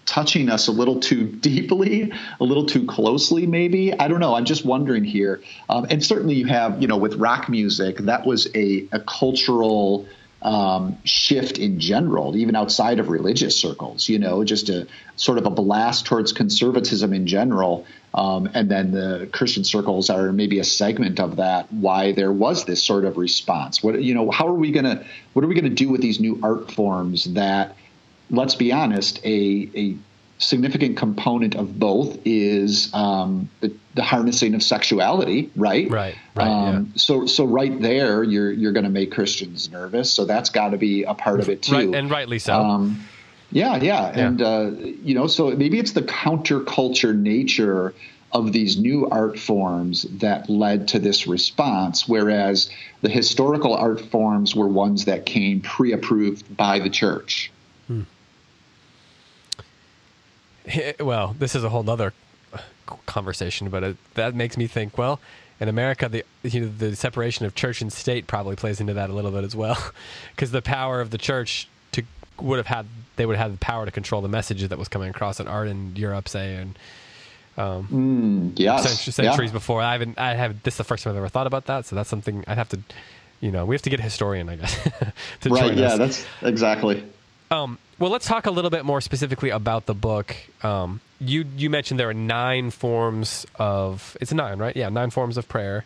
[0.07, 3.93] touching us a little too deeply, a little too closely, maybe.
[3.93, 4.33] I don't know.
[4.33, 5.41] I'm just wondering here.
[5.69, 10.07] Um, and certainly, you have, you know, with rock music, that was a, a cultural
[10.41, 14.07] um, shift in general, even outside of religious circles.
[14.07, 18.91] You know, just a sort of a blast towards conservatism in general, um, and then
[18.91, 21.71] the Christian circles are maybe a segment of that.
[21.73, 23.83] Why there was this sort of response?
[23.83, 24.31] What you know?
[24.31, 25.03] How are we gonna?
[25.33, 27.75] What are we gonna do with these new art forms that?
[28.29, 29.19] Let's be honest.
[29.25, 29.97] A a
[30.39, 35.89] significant component of both is um, the, the, harnessing of sexuality, right?
[35.89, 36.15] Right.
[36.35, 36.47] Right.
[36.47, 36.97] Um, yeah.
[36.97, 40.11] So, so right there, you're you're going to make Christians nervous.
[40.11, 42.53] So that's got to be a part of it too, right, and rightly so.
[42.53, 43.03] Um,
[43.51, 47.93] yeah, yeah, yeah, and uh, you know, so maybe it's the counterculture nature
[48.33, 52.69] of these new art forms that led to this response, whereas
[53.01, 57.51] the historical art forms were ones that came pre-approved by the church.
[57.87, 58.01] Hmm.
[60.99, 62.13] well, this is a whole other
[63.05, 64.97] conversation, but it, that makes me think.
[64.97, 65.19] Well,
[65.59, 69.09] in America, the you know, the separation of church and state probably plays into that
[69.09, 69.77] a little bit as well,
[70.35, 72.03] because the power of the church to
[72.39, 74.87] would have had they would have had the power to control the messages that was
[74.87, 76.77] coming across in art in Europe, say, and
[77.57, 79.01] um, mm, yes.
[79.13, 79.53] centuries yeah.
[79.53, 79.81] before.
[79.81, 80.19] I haven't.
[80.19, 80.61] I have.
[80.63, 82.69] This is the first time I've ever thought about that, so that's something I'd have
[82.69, 82.79] to.
[83.39, 84.75] You know, we have to get a historian, I guess.
[85.45, 85.73] right.
[85.75, 85.87] yeah.
[85.87, 85.97] Us.
[85.97, 87.03] That's exactly.
[87.49, 90.35] Um, well, let's talk a little bit more specifically about the book.
[90.63, 94.75] Um, you you mentioned there are nine forms of it's nine, right?
[94.75, 95.85] Yeah, nine forms of prayer.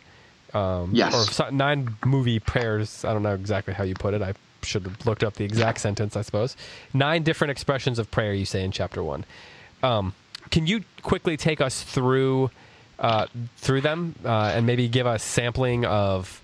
[0.53, 1.39] Um, yes.
[1.39, 3.05] Or nine movie prayers.
[3.05, 4.21] I don't know exactly how you put it.
[4.21, 6.57] I should have looked up the exact sentence, I suppose.
[6.93, 9.23] Nine different expressions of prayer you say in chapter one.
[9.81, 10.13] Um,
[10.49, 12.51] can you quickly take us through
[12.99, 16.40] uh, through them uh, and maybe give us sampling of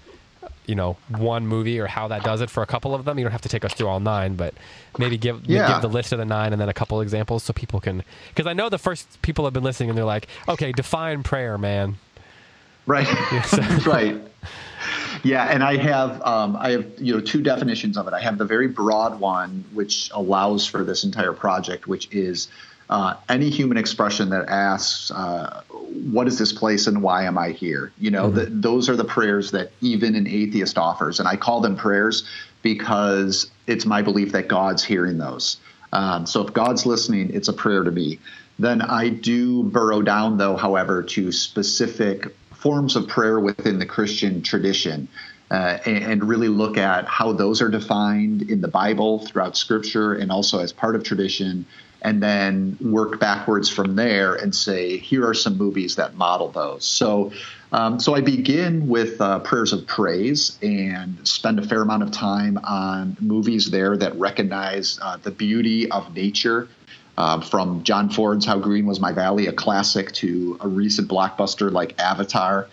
[0.68, 3.18] you know one movie or how that does it for a couple of them.
[3.18, 4.54] You don't have to take us through all nine, but
[5.00, 5.74] maybe give yeah.
[5.74, 8.46] give the list of the nine and then a couple examples so people can because
[8.46, 11.96] I know the first people have been listening and they're like, okay, define prayer, man.
[12.86, 13.08] Right.
[13.86, 14.22] right.
[15.24, 18.14] Yeah, and I have um, I have you know two definitions of it.
[18.14, 22.50] I have the very broad one, which allows for this entire project, which is
[22.90, 25.62] uh, any human expression that asks, uh,
[26.12, 28.38] "What is this place and why am I here?" You know, mm-hmm.
[28.38, 32.24] the, those are the prayers that even an atheist offers, and I call them prayers
[32.62, 35.58] because it's my belief that God's hearing those.
[35.94, 38.20] Um, so if God's listening, it's a prayer to me.
[38.60, 44.42] Then I do burrow down, though, however, to specific forms of prayer within the Christian
[44.42, 45.08] tradition.
[45.50, 50.14] Uh, and, and, really look at how those are defined in the Bible throughout Scripture
[50.14, 51.66] and also as part of tradition,
[52.02, 56.86] and then work backwards from there and say, here are some movies that model those.
[56.86, 57.32] So,
[57.72, 62.12] um, so I begin with uh, prayers of praise and spend a fair amount of
[62.12, 66.68] time on movies there that recognize uh, the beauty of nature.
[67.18, 71.72] Uh, from John Ford's "How Green Was My Valley," a classic, to a recent blockbuster
[71.72, 72.68] like Avatar.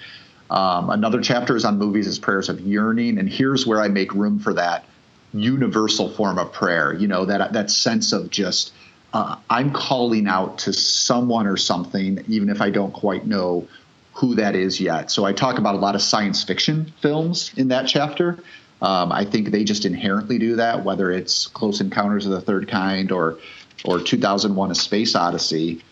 [0.50, 4.12] Um, another chapter is on movies as prayers of yearning, and here's where I make
[4.12, 4.84] room for that
[5.32, 6.92] universal form of prayer.
[6.92, 8.74] You know that that sense of just
[9.14, 13.68] uh, I'm calling out to someone or something, even if I don't quite know
[14.14, 15.11] who that is yet.
[15.11, 18.40] So I talk about a lot of science fiction films in that chapter.
[18.83, 22.68] Um, I think they just inherently do that, whether it's Close Encounters of the Third
[22.68, 23.38] Kind or
[23.85, 25.83] or 2001: A Space Odyssey.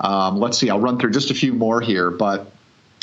[0.00, 2.50] Um, let's see, I'll run through just a few more here, but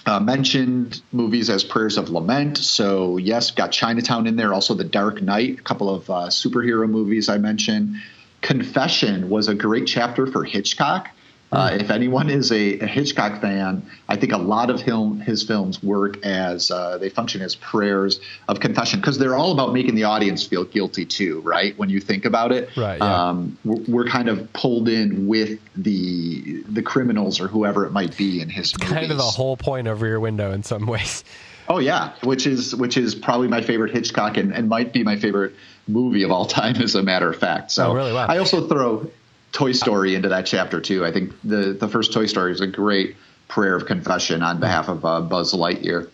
[0.08, 2.58] uh, mentioned movies as prayers of lament.
[2.58, 4.56] So yes, got Chinatown in there.
[4.56, 7.98] Also, The Dark Knight, a couple of uh, superhero movies I mentioned.
[8.42, 11.10] Confession was a great chapter for Hitchcock.
[11.50, 11.80] Uh, hmm.
[11.80, 15.82] if anyone is a, a, Hitchcock fan, I think a lot of him, his films
[15.82, 18.20] work as uh, they function as prayers
[18.50, 21.78] of confession because they're all about making the audience feel guilty too, right?
[21.78, 22.98] When you think about it, right?
[22.98, 23.30] Yeah.
[23.30, 28.18] Um, we're, we're, kind of pulled in with the the criminals or whoever it might
[28.18, 28.74] be in his.
[28.74, 28.94] It's movies.
[28.94, 31.24] kind of the whole point of Rear Window in some ways.
[31.70, 35.18] Oh yeah, which is which is probably my favorite Hitchcock and, and might be my
[35.18, 35.54] favorite
[35.88, 37.72] movie of all time, as a matter of fact.
[37.72, 38.14] So oh, really?
[38.14, 38.28] wow.
[38.28, 39.10] I also throw
[39.52, 41.06] Toy Story into that chapter too.
[41.06, 43.16] I think the the first Toy Story is a great
[43.48, 46.10] prayer of confession on behalf of uh, Buzz Lightyear.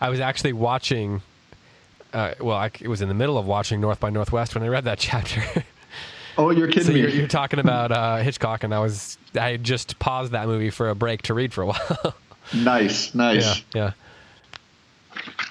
[0.00, 1.22] I was actually watching.
[2.12, 4.68] Uh, well, I, it was in the middle of watching North by Northwest when I
[4.68, 5.42] read that chapter.
[6.36, 7.00] oh, you're kidding so me!
[7.00, 10.88] You're, you're talking about uh, Hitchcock, and I was I just paused that movie for
[10.88, 12.14] a break to read for a while.
[12.54, 13.62] nice, nice.
[13.74, 13.92] Yeah, yeah.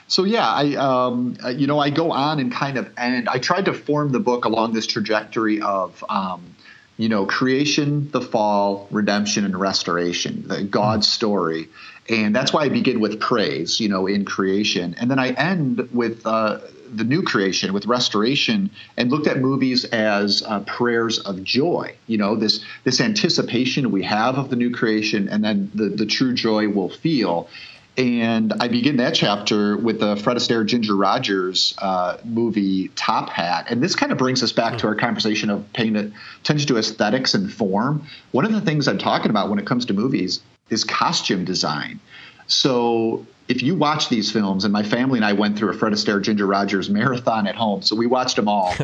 [0.07, 3.27] So yeah, I um, uh, you know I go on and kind of end.
[3.27, 6.55] I tried to form the book along this trajectory of um,
[6.95, 11.67] you know creation, the fall, redemption, and restoration, the God story,
[12.07, 15.89] and that's why I begin with praise, you know, in creation, and then I end
[15.91, 16.59] with uh,
[16.93, 21.95] the new creation, with restoration, and looked at movies as uh, prayers of joy.
[22.07, 26.05] You know, this this anticipation we have of the new creation, and then the the
[26.05, 27.49] true joy we'll feel
[27.97, 33.65] and I begin that chapter with the Fred Astaire Ginger Rogers uh, movie Top Hat.
[33.69, 37.33] And this kind of brings us back to our conversation of paying attention to aesthetics
[37.33, 38.07] and form.
[38.31, 41.99] One of the things I'm talking about when it comes to movies is costume design.
[42.45, 45.93] So if you watch these films, and my family and I went through a Fred
[45.93, 48.75] Astaire Ginger Rogers marathon at home, so we watched them all.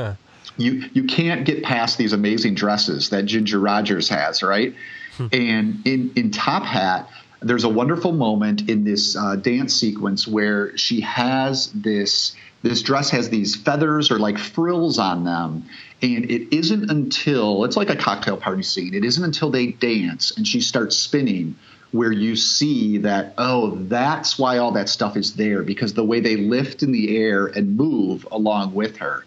[0.57, 4.74] you you can't get past these amazing dresses that Ginger Rogers has, right?
[5.18, 5.28] Hmm.
[5.32, 7.07] and in in Top Hat,
[7.44, 13.10] there's a wonderful moment in this uh, dance sequence where she has this this dress
[13.10, 15.66] has these feathers or like frills on them
[16.02, 20.36] and it isn't until it's like a cocktail party scene it isn't until they dance
[20.38, 21.56] and she starts spinning
[21.91, 26.20] where you see that oh that's why all that stuff is there because the way
[26.20, 29.26] they lift in the air and move along with her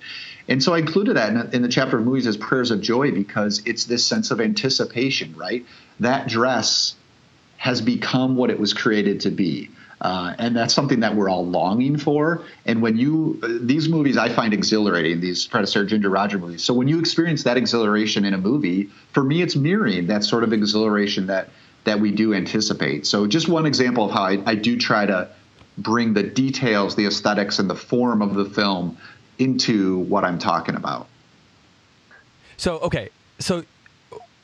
[0.48, 3.10] and so I included that in, in the chapter of movies as prayers of joy
[3.10, 5.66] because it's this sense of anticipation, right?
[5.98, 6.94] That dress
[7.66, 9.68] has become what it was created to be.
[10.00, 12.44] Uh, and that's something that we're all longing for.
[12.64, 16.62] And when you, uh, these movies I find exhilarating, these Astaire Ginger Roger movies.
[16.62, 20.44] So when you experience that exhilaration in a movie, for me, it's mirroring that sort
[20.44, 21.48] of exhilaration that,
[21.82, 23.04] that we do anticipate.
[23.04, 25.28] So just one example of how I, I do try to
[25.76, 28.96] bring the details, the aesthetics, and the form of the film
[29.38, 31.08] into what I'm talking about.
[32.58, 33.08] So, okay.
[33.40, 33.64] So,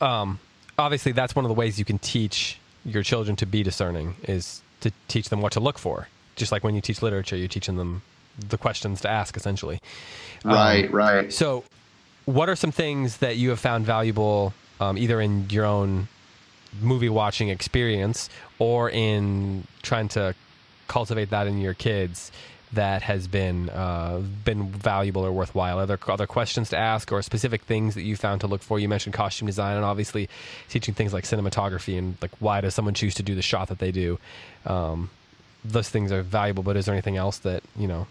[0.00, 0.40] um,
[0.76, 4.62] obviously, that's one of the ways you can teach your children to be discerning is
[4.80, 6.08] to teach them what to look for.
[6.36, 8.02] Just like when you teach literature, you're teaching them
[8.48, 9.78] the questions to ask, essentially.
[10.44, 11.32] Right, um, right.
[11.32, 11.64] So,
[12.24, 16.08] what are some things that you have found valuable, um, either in your own
[16.80, 20.34] movie watching experience or in trying to
[20.88, 22.32] cultivate that in your kids
[22.72, 25.78] that has been uh, been valuable or worthwhile?
[25.80, 28.78] Are there other questions to ask or specific things that you found to look for?
[28.78, 30.28] You mentioned costume design and obviously
[30.68, 33.78] teaching things like cinematography and like why does someone choose to do the shot that
[33.78, 34.18] they do?
[34.66, 35.10] Um,
[35.64, 38.06] those things are valuable, but is there anything else that you know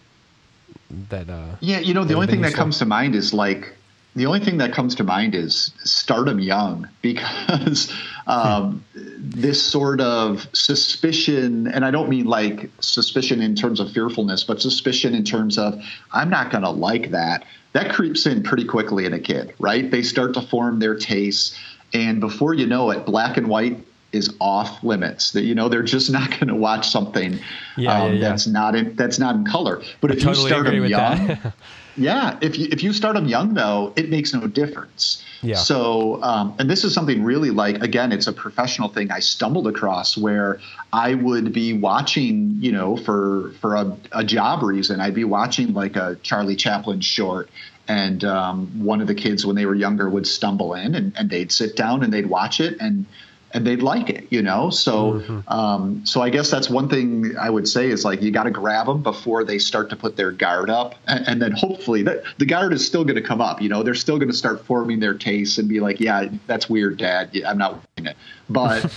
[1.09, 1.30] that?
[1.30, 2.51] Uh, yeah, you know, the only thing useful?
[2.51, 3.76] that comes to mind is like
[4.16, 7.91] the only thing that comes to mind is start them young because
[8.28, 14.43] um, this sort of suspicion, and I don't mean like suspicion in terms of fearfulness,
[14.43, 15.82] but suspicion in terms of
[16.12, 17.45] I'm not going to like that.
[17.74, 19.89] That creeps in pretty quickly in a kid, right?
[19.89, 21.57] They start to form their tastes,
[21.93, 23.80] and before you know it, black and white
[24.12, 25.32] is off limits.
[25.32, 27.39] That you know they're just not going to watch something
[27.78, 28.30] yeah, um, yeah, yeah.
[28.30, 29.82] that's not in that's not in color.
[30.01, 31.53] But I if totally you start them young.
[32.01, 35.23] Yeah, if you if you start them young though, it makes no difference.
[35.41, 35.55] Yeah.
[35.55, 39.67] So, um, and this is something really like again, it's a professional thing I stumbled
[39.67, 40.59] across where
[40.93, 45.73] I would be watching, you know, for for a, a job reason, I'd be watching
[45.73, 47.49] like a Charlie Chaplin short,
[47.87, 51.29] and um, one of the kids when they were younger would stumble in and, and
[51.29, 53.05] they'd sit down and they'd watch it and
[53.53, 54.69] and they'd like it, you know.
[54.69, 55.49] So, mm-hmm.
[55.51, 58.51] um, so I guess that's one thing I would say is like you got to
[58.51, 62.23] grab them before they start to put their guard up, and, and then hopefully that
[62.37, 63.61] the guard is still going to come up.
[63.61, 66.69] You know, they're still going to start forming their tastes and be like, yeah, that's
[66.69, 67.29] weird, Dad.
[67.33, 68.17] Yeah, I'm not watching it,
[68.49, 68.91] but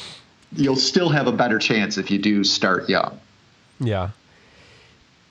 [0.52, 3.18] you'll still have a better chance if you do start young.
[3.80, 4.10] Yeah.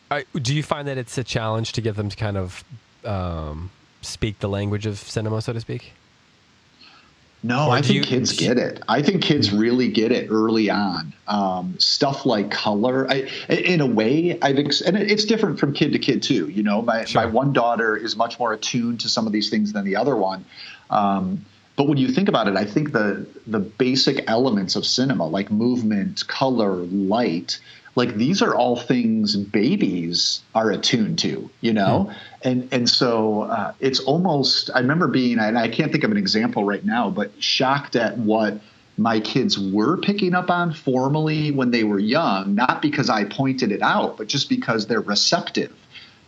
[0.09, 2.63] I, do you find that it's a challenge to get them to kind of
[3.03, 5.93] um, speak the language of cinema, so to speak?
[7.47, 8.83] No, or I think you, kids get it.
[8.89, 11.13] I think kids really get it early on.
[11.29, 15.93] Um, stuff like color, I, in a way, I've ex- and it's different from kid
[15.93, 16.49] to kid too.
[16.49, 17.21] You know, my sure.
[17.21, 20.15] my one daughter is much more attuned to some of these things than the other
[20.15, 20.43] one.
[20.89, 21.45] Um,
[21.77, 25.49] but when you think about it, I think the the basic elements of cinema, like
[25.49, 27.59] movement, color, light,
[27.97, 32.03] like these are all things babies are attuned to, you know?
[32.03, 32.13] Hmm.
[32.43, 36.17] And and so uh, it's almost I remember being and I can't think of an
[36.17, 38.59] example right now, but shocked at what
[38.97, 43.71] my kids were picking up on formally when they were young, not because I pointed
[43.71, 45.73] it out, but just because they're receptive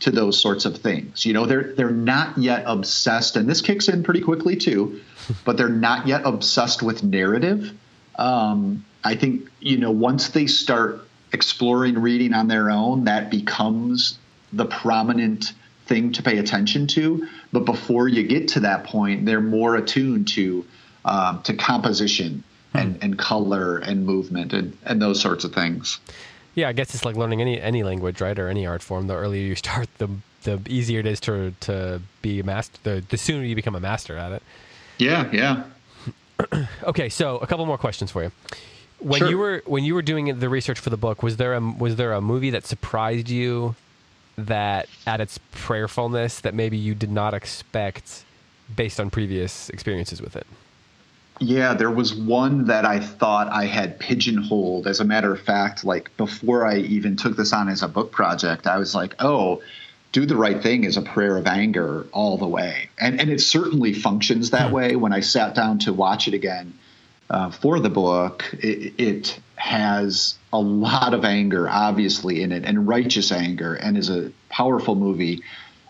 [0.02, 1.26] to those sorts of things.
[1.26, 5.02] You know, they're they're not yet obsessed, and this kicks in pretty quickly too,
[5.46, 7.72] but they're not yet obsessed with narrative.
[8.18, 11.02] Um, I think you know once they start
[11.34, 14.18] exploring reading on their own, that becomes
[14.54, 15.54] the prominent
[15.90, 17.28] thing to pay attention to.
[17.52, 20.66] But before you get to that point, they're more attuned to
[21.04, 23.04] um, to composition and, hmm.
[23.04, 26.00] and color and movement and, and those sorts of things.
[26.56, 29.08] Yeah, I guess it's like learning any any language, right, or any art form.
[29.08, 30.10] The earlier you start, the
[30.44, 32.78] the easier it is to to be a master.
[32.84, 34.44] The the sooner you become a master at it.
[34.98, 36.68] Yeah, yeah.
[36.84, 38.32] okay, so a couple more questions for you.
[39.00, 39.30] When sure.
[39.30, 41.96] you were when you were doing the research for the book, was there a was
[41.96, 43.76] there a movie that surprised you
[44.48, 48.26] that at its prayerfulness that maybe you did not expect
[48.76, 50.48] based on previous experiences with it?
[51.40, 54.88] Yeah, there was one that I thought I had pigeonholed.
[54.88, 58.12] As a matter of fact, like before I even took this on as a book
[58.12, 59.62] project, I was like, oh,
[60.12, 62.90] do the right thing is a prayer of anger all the way.
[63.00, 64.76] And, and it certainly functions that hmm.
[64.76, 64.96] way.
[64.96, 66.74] When I sat down to watch it again
[67.30, 72.88] uh, for the book, it, it has a lot of anger, obviously, in it, and
[72.88, 75.44] righteous anger, and is a powerful movie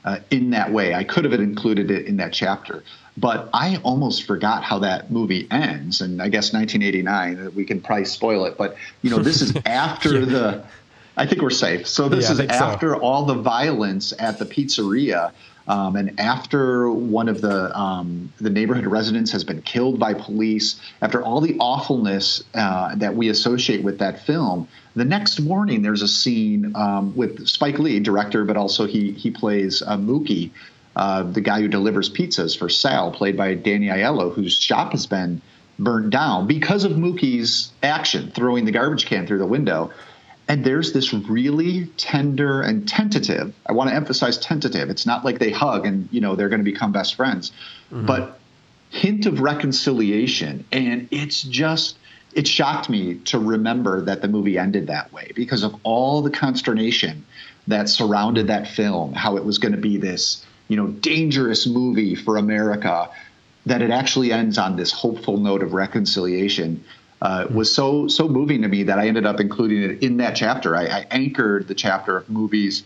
[0.04, 0.94] uh, in that way.
[0.94, 2.84] I could have included it in that chapter.
[3.18, 6.00] But I almost forgot how that movie ends.
[6.00, 8.58] And I guess 1989, we can probably spoil it.
[8.58, 10.26] But, you know, this is after yeah.
[10.26, 10.66] the.
[11.18, 11.86] I think we're safe.
[11.86, 13.00] So this yeah, is after so.
[13.02, 15.34] all the violence at the pizzeria.
[15.70, 20.82] Um, and after one of the um, the neighborhood residents has been killed by police,
[21.04, 26.02] after all the awfulness uh, that we associate with that film, the next morning there's
[26.02, 30.50] a scene um, with Spike Lee, director, but also he he plays uh, Mookie,
[30.96, 35.06] uh, the guy who delivers pizzas for Sal, played by Danny Aiello, whose shop has
[35.06, 35.40] been
[35.78, 39.92] burnt down because of Mookie's action, throwing the garbage can through the window.
[40.50, 43.54] And there's this really tender and tentative.
[43.68, 44.90] I want to emphasize tentative.
[44.90, 47.52] It's not like they hug and you know they're going to become best friends,
[47.92, 48.08] mm-hmm.
[48.08, 48.40] but
[48.90, 50.66] hint of reconciliation.
[50.72, 52.00] And it's just
[52.34, 56.32] it shocked me to remember that the movie ended that way because of all the
[56.32, 57.26] consternation
[57.68, 59.14] that surrounded that film.
[59.14, 63.12] How it was going to be this you know dangerous movie for America.
[63.68, 66.84] That it actually ends on this hopeful note of reconciliation
[67.22, 70.36] uh, was so so moving to me that I ended up including it in that
[70.36, 70.76] chapter.
[70.76, 72.84] I, I, anchored the chapter of movies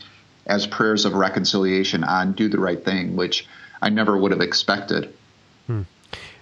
[0.48, 3.48] as prayers of reconciliation on "Do the Right Thing," which
[3.82, 5.14] I never would have expected.
[5.68, 5.82] Hmm.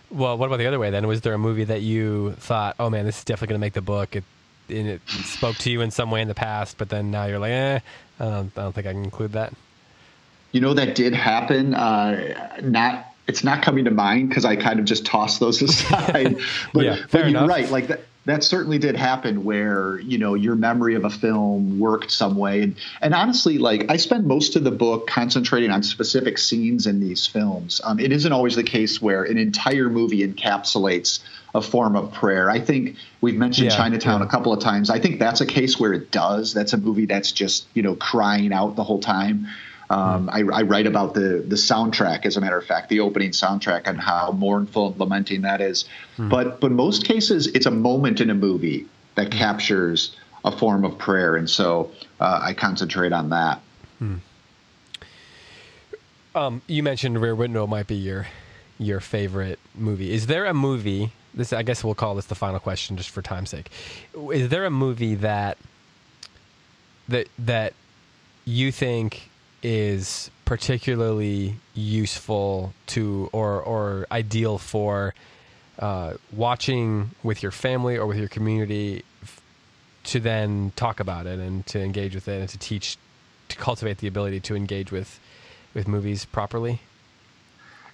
[0.09, 1.05] Well, what about the other way then?
[1.07, 3.73] Was there a movie that you thought, "Oh man, this is definitely going to make
[3.73, 4.15] the book"?
[4.15, 4.23] It,
[4.69, 7.51] it spoke to you in some way in the past, but then now you're like,
[7.51, 7.79] "Eh,
[8.19, 9.53] I don't, I don't think I can include that."
[10.53, 11.73] You know that did happen.
[11.73, 16.37] Uh, not it's not coming to mind because I kind of just tossed those aside.
[16.73, 17.69] but, yeah, but you're right.
[17.69, 22.11] Like that, that certainly did happen where, you know, your memory of a film worked
[22.11, 22.61] some way.
[22.61, 26.99] And, and honestly, like I spend most of the book concentrating on specific scenes in
[26.99, 27.81] these films.
[27.83, 31.19] Um, it isn't always the case where an entire movie encapsulates
[31.55, 32.49] a form of prayer.
[32.49, 34.27] I think we've mentioned yeah, Chinatown yeah.
[34.27, 34.89] a couple of times.
[34.89, 36.53] I think that's a case where it does.
[36.53, 39.47] That's a movie that's just, you know, crying out the whole time.
[39.91, 43.31] Um, I, I, write about the the soundtrack, as a matter of fact, the opening
[43.31, 45.83] soundtrack, and how mournful and lamenting that is.
[46.17, 46.29] Mm.
[46.29, 48.85] But but most cases, it's a moment in a movie
[49.15, 49.37] that mm.
[49.37, 50.15] captures
[50.45, 53.61] a form of prayer, and so uh, I concentrate on that.
[54.01, 54.19] Mm.
[56.35, 58.27] Um, you mentioned Rear Window might be your
[58.79, 60.13] your favorite movie.
[60.13, 61.11] Is there a movie?
[61.33, 63.69] This I guess we'll call this the final question, just for time's sake.
[64.31, 65.57] Is there a movie that
[67.09, 67.73] that that
[68.45, 69.30] you think
[69.63, 75.13] is particularly useful to or or ideal for
[75.79, 79.41] uh, watching with your family or with your community f-
[80.03, 82.97] to then talk about it and to engage with it and to teach
[83.49, 85.19] to cultivate the ability to engage with
[85.73, 86.81] with movies properly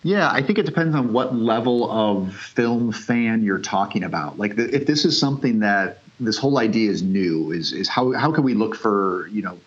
[0.04, 4.38] yeah, I think it depends on what level of film fan you're talking about.
[4.38, 8.12] Like, the, if this is something that this whole idea is new, is is how
[8.14, 9.58] how can we look for you know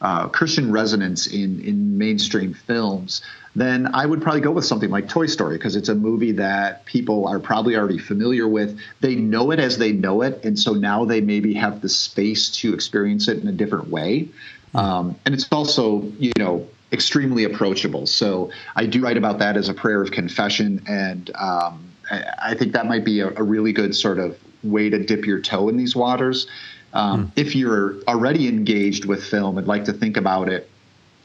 [0.00, 3.22] uh, Christian resonance in in mainstream films,
[3.54, 6.84] then I would probably go with something like Toy Story because it's a movie that
[6.84, 8.78] people are probably already familiar with.
[9.00, 12.48] They know it as they know it, and so now they maybe have the space
[12.60, 14.28] to experience it in a different way.
[14.74, 18.06] Um, and it's also, you know, extremely approachable.
[18.06, 22.72] So I do write about that as a prayer of confession, and um, I think
[22.72, 25.76] that might be a, a really good sort of way to dip your toe in
[25.76, 26.46] these waters.
[26.92, 27.32] Um, mm.
[27.36, 30.68] If you're already engaged with film and like to think about it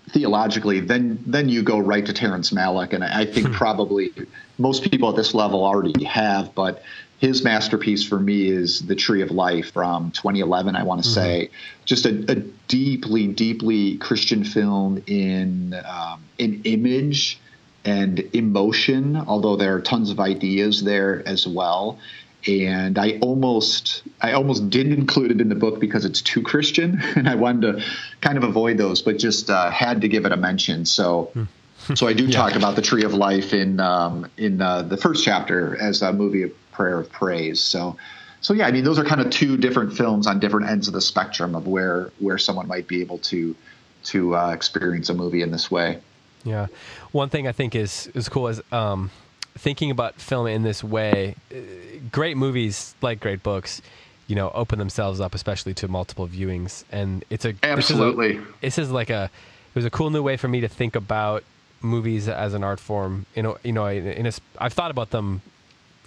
[0.10, 3.54] theologically, then then you go right to Terrence Malick, and I, think hmm.
[3.54, 4.12] probably
[4.58, 6.54] most people at this level already have.
[6.54, 6.84] But
[7.20, 10.76] his masterpiece for me is The Tree of Life from 2011.
[10.76, 11.16] I want to mm-hmm.
[11.16, 11.50] say
[11.86, 12.36] just a, a,
[12.68, 17.40] deeply, deeply Christian film in um, in image
[17.84, 19.16] and emotion.
[19.16, 21.98] Although there are tons of ideas there as well
[22.48, 27.02] and I almost I almost didn't include it in the book because it's too Christian,
[27.16, 27.86] and I wanted to
[28.22, 30.86] kind of avoid those, but just uh, had to give it a mention.
[30.86, 31.32] So.
[31.94, 32.38] so I do yeah.
[32.38, 36.12] talk about the Tree of Life in um, in uh, the first chapter as a
[36.14, 37.62] movie of prayer of praise.
[37.62, 37.98] So,
[38.42, 40.94] so yeah, I mean those are kind of two different films on different ends of
[40.94, 43.56] the spectrum of where where someone might be able to
[44.06, 46.00] to uh, experience a movie in this way.
[46.44, 46.68] Yeah,
[47.12, 49.10] one thing I think is is cool is um,
[49.58, 51.56] thinking about film in this way, uh,
[52.12, 53.82] great movies like great books,
[54.28, 56.84] you know, open themselves up, especially to multiple viewings.
[56.92, 58.38] And it's a absolutely.
[58.38, 60.62] This is, a, this is like a it was a cool new way for me
[60.62, 61.44] to think about
[61.82, 63.26] movies as an art form.
[63.36, 65.42] You know, you know, I in a, I've thought about them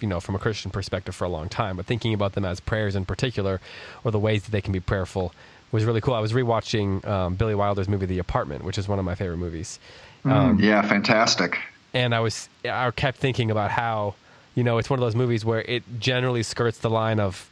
[0.01, 2.59] you know, from a Christian perspective for a long time, but thinking about them as
[2.59, 3.59] prayers in particular,
[4.03, 5.33] or the ways that they can be prayerful,
[5.71, 6.13] was really cool.
[6.13, 9.37] I was rewatching um, Billy Wilder's movie The Apartment, which is one of my favorite
[9.37, 9.79] movies.
[10.25, 11.57] Um, yeah, fantastic.
[11.93, 14.15] And I was I kept thinking about how
[14.55, 17.49] you know it's one of those movies where it generally skirts the line of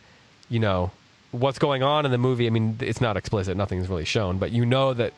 [0.50, 0.92] you know
[1.32, 2.48] what's going on in the movie.
[2.48, 5.14] I mean, it's not explicit; nothing's really shown, but you know that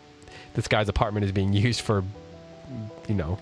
[0.53, 2.03] this guy's apartment is being used for
[3.07, 3.37] you know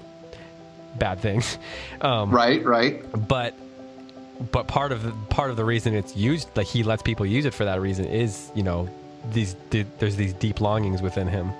[0.97, 1.57] bad things.
[1.99, 3.03] Um, right, right.
[3.27, 3.55] But
[4.51, 7.45] but part of the part of the reason it's used, like he lets people use
[7.45, 8.87] it for that reason, is you know
[9.31, 11.51] these there's these deep longings within him,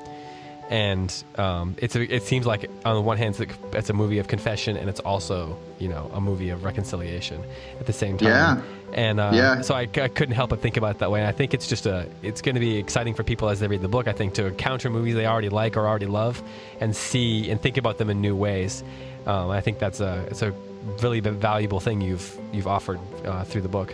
[0.69, 3.93] and um, it's a, it seems like on the one hand it's a, it's a,
[3.93, 7.41] movie of confession and it's also you know a movie of reconciliation
[7.79, 8.27] at the same time.
[8.29, 8.61] Yeah.
[8.93, 9.61] And uh, yeah.
[9.61, 11.19] so I, I, couldn't help but think about it that way.
[11.19, 13.67] And I think it's just a it's going to be exciting for people as they
[13.67, 14.07] read the book.
[14.07, 16.41] I think to encounter movies they already like or already love,
[16.79, 18.83] and see and think about them in new ways.
[19.25, 20.53] Um, I think that's a it's a
[21.01, 23.93] really valuable thing you've you've offered uh, through the book.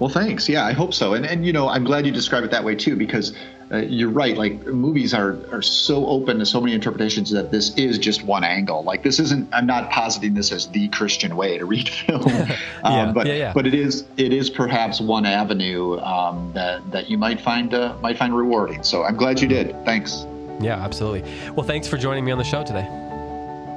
[0.00, 0.48] Well, thanks.
[0.48, 1.14] Yeah, I hope so.
[1.14, 3.34] And and you know, I'm glad you describe it that way too, because
[3.72, 4.36] uh, you're right.
[4.36, 8.42] Like movies are are so open to so many interpretations that this is just one
[8.42, 8.82] angle.
[8.82, 9.48] Like this isn't.
[9.52, 12.48] I'm not positing this as the Christian way to read film, um,
[12.84, 13.52] yeah, but yeah, yeah.
[13.52, 17.94] but it is it is perhaps one avenue um, that that you might find uh,
[18.00, 18.82] might find rewarding.
[18.82, 19.72] So I'm glad you did.
[19.84, 20.26] Thanks.
[20.60, 21.30] Yeah, absolutely.
[21.52, 22.86] Well, thanks for joining me on the show today.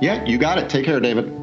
[0.01, 0.69] Yeah, you got it.
[0.69, 1.42] Take care, David.